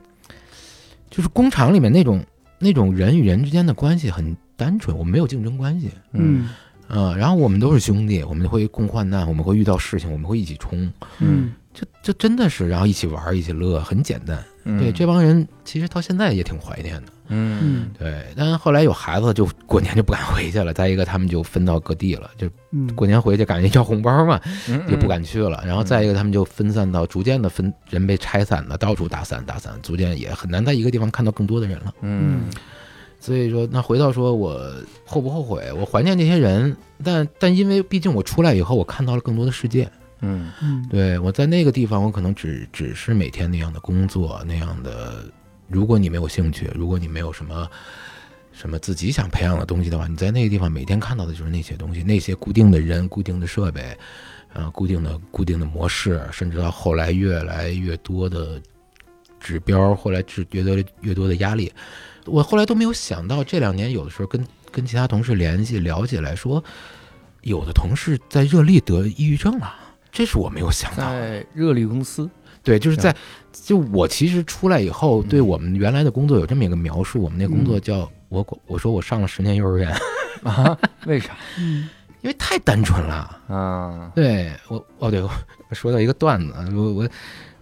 [1.11, 2.25] 就是工厂里面那种
[2.59, 6.49] 那种人与人之间的关系很单纯，我们没有竞争关系，嗯
[6.89, 14.43] 呃、然后我们都是兄弟，我们会共患难，我们会遇到事情，我们会一起冲，嗯这这真的是，然后一起玩，一起乐，很简单。
[14.65, 17.13] 嗯对，这帮人其实到现在也挺怀念的。
[17.33, 20.75] 嗯嗯对，但是后来有孩子，就过年就不敢回去了。
[20.75, 25.63] 再一个，他们就分到各地了，就嗯，过年回去感觉要红包嘛，嗯就不敢去了。
[25.65, 31.95] 然后再一个，他们就分散到逐渐的分人被拆散了，到处打散打散，逐渐也很难在一个地方看到更多的人了。
[32.03, 32.43] 嗯
[33.21, 34.59] 所以说，那回到说我
[35.05, 35.71] 后不后悔？
[35.79, 39.87] 我怀念这些人，但但因为毕竟我出来以后，我看到了更多的世界。
[40.21, 45.25] 嗯嗯对我在那个地方，我可能只只是每天那样的工作，那样的。
[45.73, 47.71] 如果你没有兴趣，如果你没有什么
[48.53, 53.97] 什么自己想培养的东西的话，你在那个地方每天看到的就是那些东西，那些固定的人、固定的设备，
[54.53, 58.61] 呃，固定的固定的模式，甚至到后来越来越多的
[59.39, 61.73] 指标，后来是越多越多的压力。
[62.27, 66.63] 我后来都没有想到，这两年有的时候跟跟其他同事联系了解来说，
[67.43, 69.73] 有的同事在热力得抑郁症了，
[70.13, 71.21] 这是我没有想到的。
[71.21, 72.29] 在热力公司，
[72.63, 73.15] 对，就是在
[73.53, 79.95] 就我其实出来以后，嗯对我们原来的工作有这么一个描述，我们那工作叫我我说我上了十年幼儿园，
[80.45, 80.77] 啊？
[81.07, 81.89] 为啥嗯
[82.23, 83.41] 因为太单纯了。
[83.49, 84.13] 啊？
[84.15, 85.31] 对我哦，对我
[85.73, 87.09] 说到一个段子，我我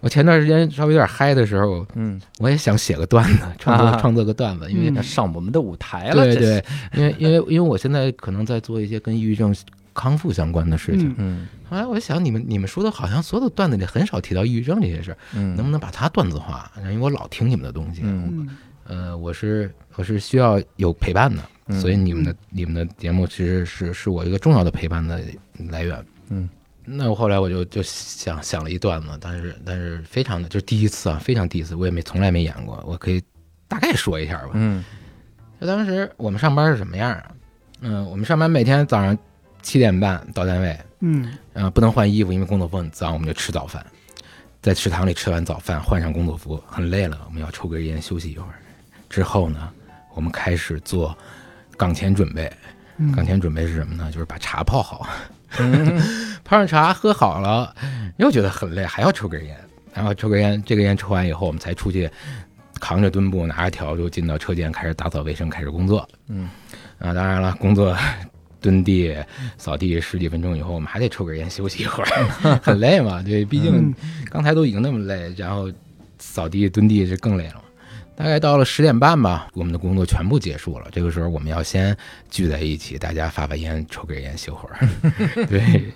[0.01, 9.55] 我前段时间稍微有点嗨的时候，嗯，我也想写个段子，创作、啊创作个段子，因为嗯上我们的舞台了，对对，因为因为因为我现在可能在做一些跟抑郁症
[9.93, 11.09] 康复相关的事情。
[11.11, 16.71] 嗯嗯后来我就想，你们你们说的好像所有的段子里很少提到抑郁症这些事儿，嗯，能不能把它段子化？
[16.77, 18.01] 因为我老听你们的东西，
[18.85, 25.21] 呃，我是我是需要有陪伴的，嗯所以你们的你们的节目其实是是我一个重要的陪伴的
[25.69, 26.03] 来源。
[26.29, 26.49] 嗯，
[26.85, 33.21] 那我后来我就就想想了一段子，但是但是非常的就是第一次啊，非常第一次，我也没从来没演过，我可以
[33.67, 34.51] 大概说一下吧。
[34.53, 34.83] 嗯
[35.61, 37.31] 就当时我们上班是什么样啊？
[37.81, 39.17] 嗯、我们上班每天早上
[39.61, 43.85] 七点半到单位，嗯呃，不能换衣服，因为工作服很脏，我们就吃早饭，
[44.61, 48.55] 在食堂里吃完早饭，换上工作服，很累了，我们要抽根烟休息一会儿。
[49.09, 49.69] 之后呢，
[50.13, 51.17] 我们开始做
[51.77, 52.51] 岗前准备。
[52.97, 54.11] 嗯，岗前准备是什么呢？
[54.11, 55.07] 就是把茶泡好，
[55.57, 56.01] 嗯
[56.43, 57.73] 泡上茶喝好了，
[58.17, 59.57] 又觉得很累，还要抽根烟，
[59.93, 62.09] 然后抽根烟，这个烟抽完以后，我们才出去
[62.81, 66.05] 扛着墩布，拿着笤帚进到车间，开始打扫卫生，开始工作。
[66.27, 66.49] 嗯
[66.99, 67.95] 啊，当然了，工作
[68.61, 69.15] 蹲地、
[69.57, 73.21] 扫地十几分钟以后，我们还得抽根烟休息一会儿， 很累嘛。
[73.21, 73.95] 对，毕竟嗯
[74.29, 75.71] 刚才都已经那么累，然后
[76.17, 77.61] 扫地、蹲地是更累了嘛。
[78.15, 80.87] 大概到了十点半吧，我们的工作全部结束了。
[80.91, 81.95] 这个时候，我们要先
[82.29, 84.85] 聚在一起，大家发发烟，抽根烟，休会儿。
[85.47, 85.89] 对，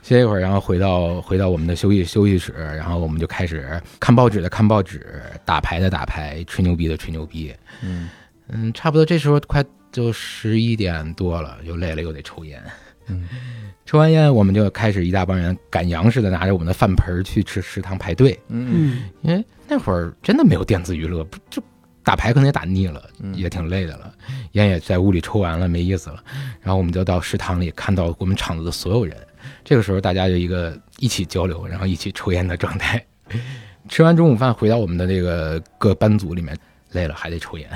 [0.00, 7.52] 歇一会儿，然后回到回到我们的休息休息室，然后我们就开始看报纸的看报纸，打牌的打牌，吹牛逼的吹牛逼。
[7.82, 8.08] 嗯
[8.46, 9.64] 嗯，差不多这时候快
[9.94, 12.60] 就十一点多了，又累了，又得抽烟。
[13.06, 13.28] 嗯，
[13.86, 21.62] 抽完烟，我们就开始一大帮人赶羊似的拿着我们的饭盆去吃食堂排队，嗯嗯因为那会儿真的没有电子娱乐，不就
[22.02, 24.12] 打牌可能也打腻了，嗯也挺累的了，
[24.52, 26.24] 烟也在屋里抽完了，没意思了。
[26.60, 29.16] 然后我们就到食堂里看到我们厂子的所有人，
[29.62, 33.04] 这个时候大家就一个一起交流，然后一起抽烟的状态。
[33.88, 36.56] 吃完中午饭，回到我们的这个各班组里面，
[36.92, 37.68] 累了还得抽烟。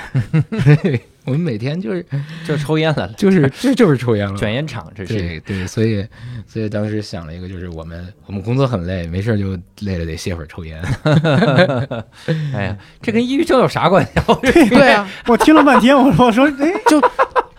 [1.28, 2.04] 我们每天就是
[2.46, 6.06] 就是抽烟了，就是这就是抽烟了，卷烟厂，这是对对，所以
[6.46, 10.82] 所以当时想了一个，就是我们我们工作很累，没事就累了得歇会儿抽烟。
[12.54, 14.12] 哎呀，这跟抑郁症有啥关系？
[14.70, 17.00] 对啊，我听了半天，我我说哎，就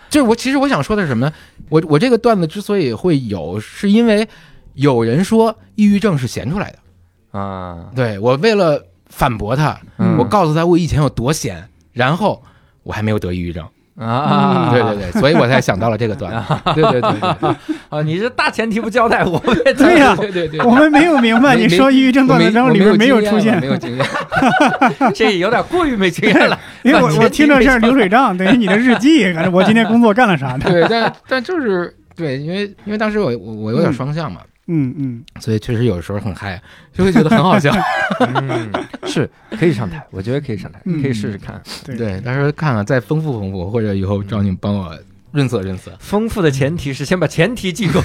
[0.10, 1.34] 就是我其实我想说的是什么呢？
[1.70, 4.28] 我我这个段子之所以会有，是因为
[4.74, 7.92] 有人说抑郁症是闲出来的啊。
[7.96, 9.80] 对我为了反驳他，
[10.18, 12.44] 我告诉他我以前有多闲，然后。
[12.90, 13.64] 我还没有得抑郁症
[14.00, 14.70] 啊！
[14.72, 16.56] 对对对，所以我才想到了这个段子。
[16.74, 17.56] 对对对对
[17.90, 18.02] 啊！
[18.02, 24.04] 你这大前提不交代，我们对呀，对对对，我们没有明白你说抑郁症段子章里面没有出现，没有经验，
[25.14, 26.60] 这有点过于没经验了。
[26.82, 30.58] 因为我我听着是流水账，等于你的日记， 反正我今天工作干了啥？
[30.58, 34.42] 对，但但就是对，因为因为当时我我我有点双向嘛。
[34.72, 36.62] 嗯嗯，所以确实有时候很嗨，
[36.94, 37.74] 就会觉得很好笑。
[38.20, 38.72] 嗯，
[39.04, 39.28] 是
[39.60, 41.60] 可以上台，我觉得可以上台，可以试试看。
[41.86, 44.96] 对，到时候看看再丰富丰富，或者以后找你帮我
[45.32, 45.92] 润色润色。
[46.00, 48.00] 丰富的前提是先把前提记住。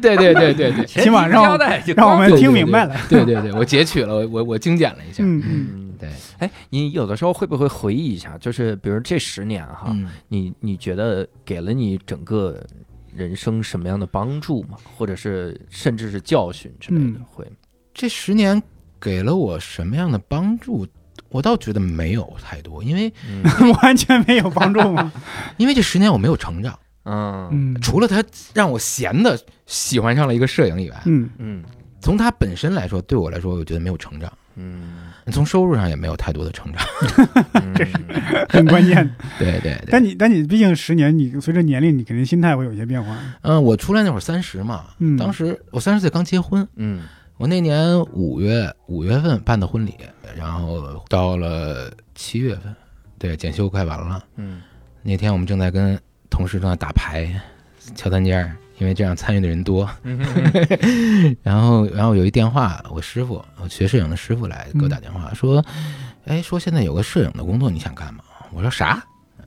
[0.00, 1.58] 对对对对对，起码让
[1.96, 2.96] 让我们听明白了。
[3.08, 5.24] 对对对，我截取了，我我我精简了一下。
[5.24, 6.08] 嗯嗯，对。
[6.38, 8.38] 哎，你有的时候会不会回忆一下？
[8.38, 9.92] 就是比如这十年哈，
[10.28, 12.64] 你你觉得给了你整个。
[13.14, 14.76] 人生什么样的帮助吗？
[14.96, 17.20] 或者是甚至是教训之类的？
[17.26, 17.46] 会，
[17.92, 18.62] 这十年
[19.00, 20.86] 给了我什么样的帮助？
[21.28, 23.12] 我倒觉得没有太多，因为
[23.82, 25.12] 完全没有帮助吗？
[25.56, 26.78] 因为这十年我没有成长。
[27.04, 28.22] 嗯，除了他
[28.54, 31.64] 让我闲的喜欢上了一个摄影以外，嗯嗯，
[32.00, 34.32] 从他本身来说，对我来说，我觉得没有成长。
[34.56, 34.82] 嗯。
[35.30, 36.84] 从收入上也没有太多的成长，
[37.76, 37.92] 这是
[38.48, 39.08] 很关键。
[39.38, 43.16] 对对对，但你但你毕竟十年，你随着年龄，你肯定心态会有些变化。
[43.42, 44.86] 嗯，我出来那会儿三十嘛，
[45.16, 47.04] 当时我三十岁刚结婚，嗯，
[47.36, 49.94] 我那年五月五月份办的婚礼，
[50.36, 52.74] 然后到了七月份，
[53.16, 54.60] 对，检修快完了，嗯，
[55.02, 55.96] 那天我们正在跟
[56.28, 57.32] 同事正在打牌，
[57.94, 58.56] 敲单间儿。
[58.78, 59.88] 因为这样参与的人多，
[61.42, 65.64] 然后，然后有一电话，我师傅，我学摄影的师傅来给我打电话说，
[66.26, 68.24] 哎，说现在有个摄影的工作，你想干吗？
[68.52, 69.02] 我说啥？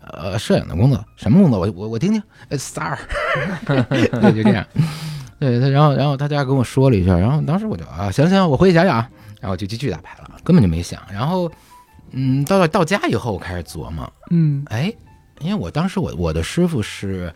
[0.08, 1.60] 呃，摄影的工作，什么工作？
[1.60, 2.22] 我我我听听。
[2.52, 2.98] Star，
[3.66, 4.66] 对，就这样。
[5.40, 9.10] 对他，然后，然后他家跟我说了一下，然后当时我就啊，行行，我回去想想啊，
[9.42, 11.02] 然后就继续打牌了，根本就没想。
[11.12, 11.52] 然后，
[12.12, 14.94] 嗯，到了到家以后，我开始琢磨，嗯，哎，
[15.40, 17.34] 因为我当时我我的师傅是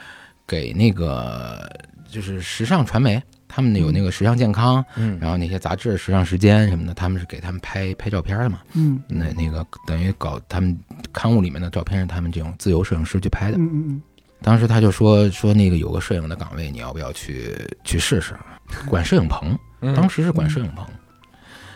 [0.49, 1.69] 给那个。
[2.11, 10.75] 就是时尚传媒，他们有那个时尚健康，嗯，然后那些杂志、时尚时间什么的，他们是给他们拍拍照片的嘛，嗯，那那个等于搞他们
[11.13, 14.01] 刊物里面的照片是他们这种自由摄影师去拍的，嗯嗯嗯。
[14.41, 18.35] 当时他就说说那个有个摄影的岗位，你要不要去去试试？
[18.87, 19.55] 管摄影棚，
[19.95, 20.83] 当时是管摄影棚。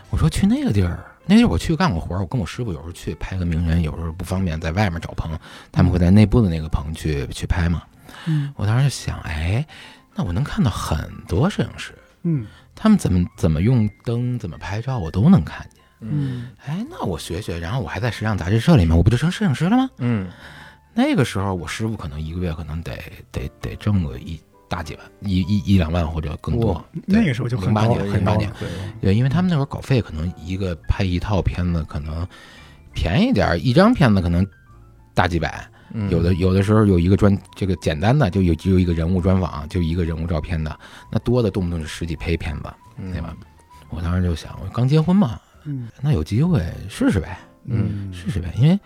[0.10, 5.30] 我说去那个地儿，那地儿我去干过活儿，我跟我师傅有时候去拍个名人，有时候不方便在外面找棚，
[5.72, 7.84] 他们会在内部的那个棚去去拍嘛。
[8.28, 9.66] 嗯，我当时就想，哎。
[10.16, 12.46] 那我能看到很多摄影师，嗯，
[12.76, 19.90] 他们怎么怎么用灯，怎么拍照，我都能看见，嗯，哎，那我学学，然后我还在时尚杂志社里面，我不就成摄影师了吗？
[19.98, 20.30] 嗯，
[20.94, 22.96] 那个时候我师傅可能一个月可能得
[23.32, 26.86] 得得挣个一大几万，一一一两万或者更多。
[27.08, 28.54] 那个时候就零八年，零八年，
[29.02, 32.24] 对，因为他们那会儿稿费可能一个拍一套片子可能
[32.94, 34.46] 便宜点，一张片子可能
[35.16, 35.68] 大几百。
[36.10, 40.80] 有的有的时候有一个专这个简单的就有只有一个人物专访，就一个人物照片的，
[41.12, 42.74] 那多的动不动就十几配片子，
[43.12, 43.36] 对吧？
[43.90, 48.80] 我当时就想，我刚结婚嘛，嗯，那有机会试试呗，嗯，试试呗，因为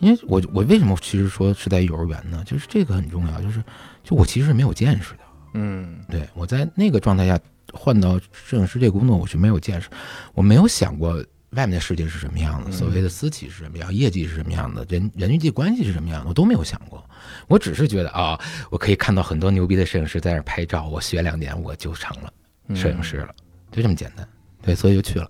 [0.00, 2.42] 因为我我为什么其实说是在幼儿园呢？
[2.46, 3.62] 就是这个很重要，就是
[4.02, 5.20] 就我其实是没有见识的，
[5.52, 7.38] 嗯，对我在那个状态下
[7.74, 9.88] 换到摄影师这工作，我是没有见识，
[10.32, 11.22] 我没有想过。
[11.54, 12.70] 外面的世界是什么样的？
[12.70, 13.92] 所谓的私企是什么样？
[13.92, 14.84] 业绩是什么样的？
[14.88, 16.28] 人人际关系是什么样的？
[16.28, 17.02] 我都没有想过。
[17.48, 18.38] 我只是觉得啊，
[18.70, 22.32] 我可以看到很多牛逼的摄影师在那拍照，我学两年我就成了
[22.74, 23.34] 摄影师了，
[23.72, 24.28] 就这么简单。
[24.62, 25.28] 对，所以就去了。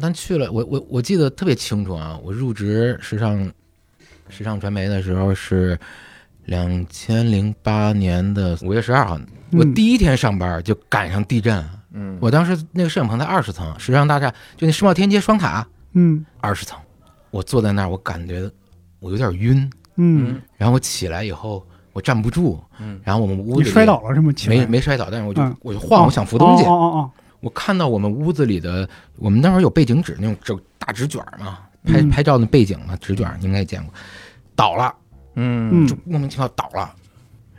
[0.00, 2.18] 但去了，我我我记得特别清楚啊！
[2.22, 3.44] 我入职时尚
[4.28, 5.78] 时尚传媒的时候是
[6.46, 9.20] 两千零八年的五月十二号，
[9.52, 11.62] 我第一天上班就赶上地震。
[11.92, 16.78] 嗯，我当时那个摄影棚在二十层，时尚大厦就那世贸天阶双塔，嗯，二十层，
[17.30, 18.50] 我坐在那儿，我感觉
[18.98, 24.32] 我有点晕，嗯，然后我起来以后我站不住，嗯，然后我们屋里你摔倒了是吗？
[24.48, 33.92] 没没摔倒，但是我就我就晃，我想扶东西，哦哦哦，我看到我们屋子里的，我们那会儿有背景纸那种纸大纸卷嘛，拍拍照的背景嘛，纸卷应该也见过，
[34.56, 34.94] 倒了，
[35.34, 36.90] 嗯，就莫名其妙倒了，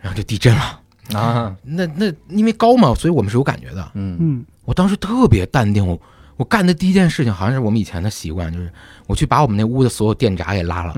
[0.02, 0.80] 然后就地震了。
[1.12, 3.92] 啊，那那因为高嘛，所以我们是有感觉的。
[3.96, 4.18] 嗯。
[4.20, 6.00] 嗯，我当时特别淡定，我
[6.38, 8.72] 我干的第一件事情好像是我们以前的习惯，就是
[9.06, 10.96] 我去把我们那屋的所有电闸给拉了。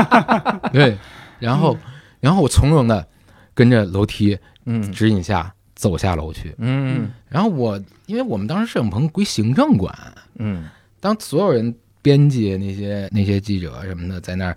[0.72, 0.96] 对，
[1.38, 1.76] 然后，
[2.20, 3.06] 然后我从容的
[3.52, 9.94] 跟着楼梯，嗯，指引下走下楼去，嗯，然后我因为我们当时摄影棚归行政管，
[10.36, 10.64] 嗯，
[11.00, 14.56] 当所有人编辑那些那些记者什么的在那儿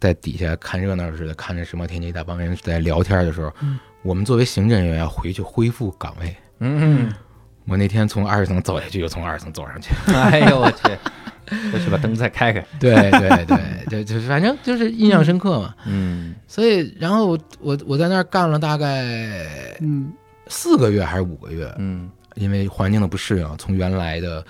[0.00, 3.52] 在底下看热闹似的，看着什么天气一大帮人在聊天的时候，
[4.08, 7.12] 我们作为行政人员要回去恢复岗位，嗯，
[7.66, 10.78] 我那天从二十层走下去，又从二十层走上去， 哎呦我去。
[11.72, 12.64] 回去把灯再开开。
[12.78, 15.74] 对对对，就就是反正就是印象深刻嘛。
[15.86, 19.46] 嗯，所以然后我我在那儿干了大概
[19.80, 20.12] 嗯
[20.46, 24.44] 四个月还是五个月，嗯，因为环境的不适应，从原来的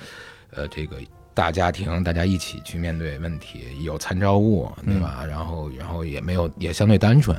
[0.50, 0.96] 呃这个
[1.34, 5.24] 大家庭，大家一起去面对问题，有参照物，对吧？
[5.24, 7.36] 然后然后也没有也相对单纯，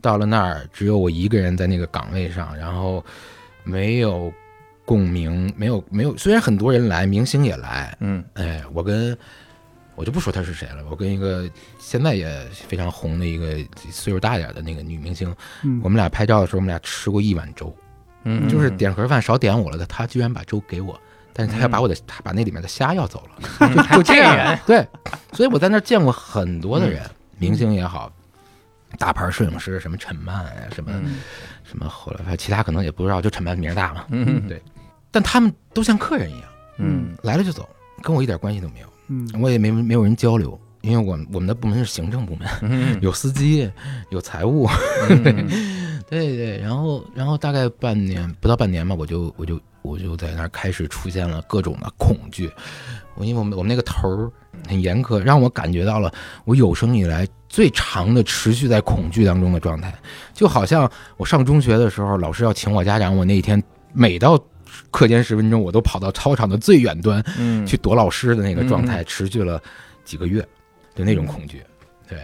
[0.00, 3.04] 到了那儿只有我一个人在那个岗位上，然后
[3.64, 4.32] 没有。
[4.88, 9.14] 共鸣没有没有，虽然很多人来，明星也来，嗯，哎，我跟
[9.94, 11.46] 我就不说他是谁了，我跟一个
[11.78, 13.58] 现在也非常红的一个
[13.90, 15.30] 岁数大点的那个女明星，
[15.82, 17.70] 我们俩拍照的时候，我们俩吃过一碗粥，
[18.24, 20.98] 嗯，就是点盒饭少点我了的，他居然把粥给我，
[21.34, 24.88] 但是他要把我的他把那里面的虾要走了，就 就这样，对，
[25.34, 27.02] 所以我在那儿见过很多的人，
[27.36, 28.10] 明星也好，
[28.96, 30.90] 大牌摄影师什么陈曼啊，什么
[31.64, 34.62] 什么后来其他可能也不知道，就陈曼名大嘛，嗯，对。
[35.10, 37.68] 但他们都像客人一样，嗯，来了就走，
[38.02, 43.70] 跟我一点关系都没有，嗯，我也没没有人交流，因为我我们的部门是行政部门，有司机，
[44.10, 44.68] 有财务，
[46.08, 52.50] 对对，然后然后大概半年不到半年吧，我就我就我就在那儿开始出现了各种的恐惧，
[53.14, 54.30] 我因为我们我们那个头儿
[54.68, 56.12] 很严苛，让我感觉到了
[56.44, 59.92] 我有生以来最长的持续在恐惧当中的状态，
[60.34, 63.62] 就好像我上中学的时候，老师要请我家长，我那一天
[63.92, 64.38] 每到。
[64.90, 69.60] 课间十分钟，我都跑到操场的最远端，嗯，去躲老师的那个状态，持续了
[70.04, 70.46] 几个月，
[70.94, 71.62] 就那种恐惧，
[72.06, 72.18] 对，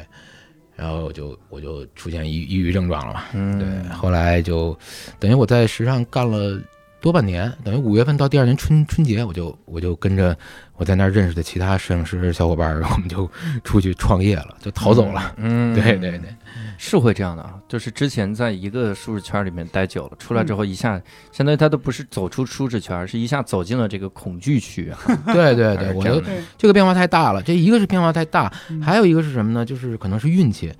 [0.76, 4.78] 然后我就我就出现抑抑郁症状了嘛，嗯，对，后来就
[5.18, 6.60] 等于我在时尚干了
[7.04, 10.34] 多半年，等于五月份到第二年春春节，我就我就跟着
[10.78, 13.30] 我在那儿认识的其他摄影师小伙伴，我们就
[13.62, 16.34] 出去创业了，就逃走了，嗯， 对对对。
[16.78, 20.98] 是会这样的啊，就是之前在一个舒适圈里面待久了，出来之后一下，
[21.30, 24.90] 相当于他都不是走出舒适圈，是一下走进了这个恐惧区。
[25.30, 26.22] 对对对，我觉得
[26.56, 27.42] 这个变化太大了。
[27.42, 28.50] 这一个是变化太大，
[28.82, 29.62] 还有一个是什么呢？
[29.62, 30.72] 就是可能是运气。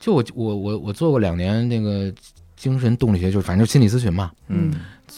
[0.00, 2.12] 就我我我我做过两年那个
[2.56, 4.70] 精神动力学，就是反正心理咨询嘛，嗯，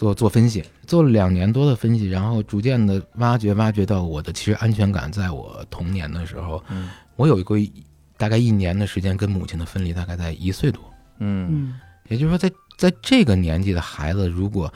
[0.02, 7.56] 做做分析，做了两年多的分析，然后逐渐的挖掘挖掘到我的其实安全感，在我童年的时候，嗯我有一个。
[8.18, 10.80] 大概一年的时间跟母亲的分离，大概在一岁多。
[11.18, 11.74] 嗯，
[12.08, 14.72] 也就是说，在在这个年纪的孩子，如果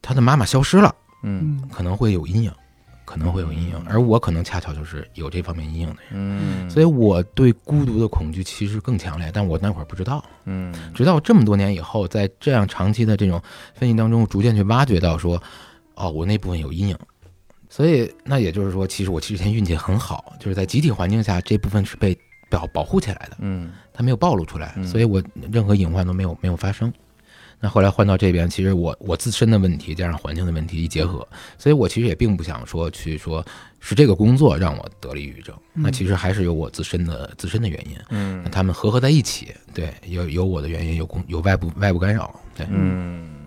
[0.00, 2.52] 他的妈妈消失了，嗯，可能会有阴影，
[3.06, 3.82] 可能会有阴影。
[3.88, 6.12] 而我可能恰巧就是有这方面阴影的人。
[6.12, 10.22] 嗯，所以我对孤独的恐惧其实更强烈，但我那会儿不知道。
[10.44, 13.40] 嗯，直到这么多年以后，在这样长期的这种
[13.74, 15.42] 分析当中，逐渐去挖掘到说，
[15.94, 16.98] 哦，我那部分有阴影。
[17.70, 22.14] 所以那也就是说，其实我之前运气很好，就是在集体环境下，这部分是被。
[22.48, 26.92] 保保护起来的，嗯，它没有暴露出来，所以我任何隐患都没有没有发生。
[27.60, 31.26] 那后来换到这边，其实我我自身的问题加上环境的问题一结合，
[31.58, 33.44] 所以我其实也并不想说去说
[33.80, 43.45] 是这个工作让我得了抑郁症，那其实还是有我自身的自身的原因，嗯，那他们合合在一起，对，有有我的原因，有工有外部外部干扰，对，嗯。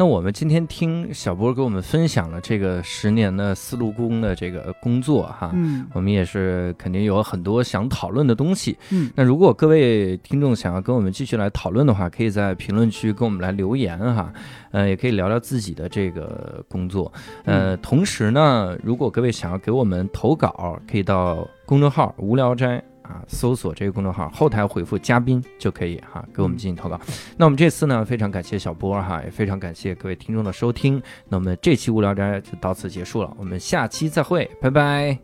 [0.00, 14.32] 那我们今天听小波给我们分享了这个十年的丝路工的这个工作哈，嗯，我们也是肯定有很多想讨论的东西，嗯，那如果各位听众想要跟我们继续来讨论的话，可以在评论区跟我们来留言哈，
[14.70, 17.12] 呃，也可以聊聊自己的这个工作，
[17.44, 22.82] 呃，同时呢，如果各位想要给我们投稿，可以到公众号无聊斋。
[23.10, 26.98] 啊，搜索这个公众号，后台回复嘉宾就可以哈，给我们进行投稿。
[27.36, 31.02] 那我们这次呢，非常感谢小波哈，也非常感谢各位听众的收听。
[31.28, 35.18] 那我们这期无聊斋就到此结束了，我们下期再会，拜拜，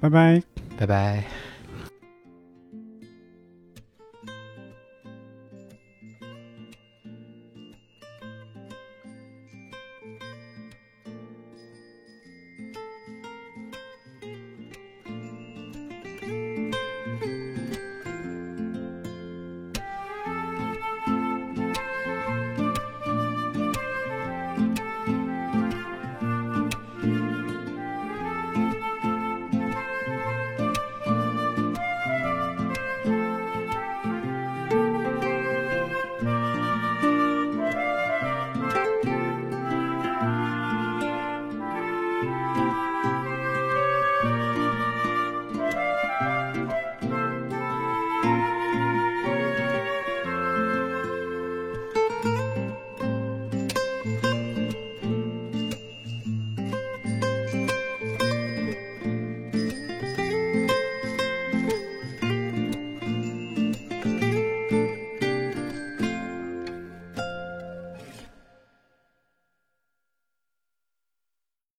[0.00, 0.42] 拜拜，
[0.78, 1.55] 拜拜。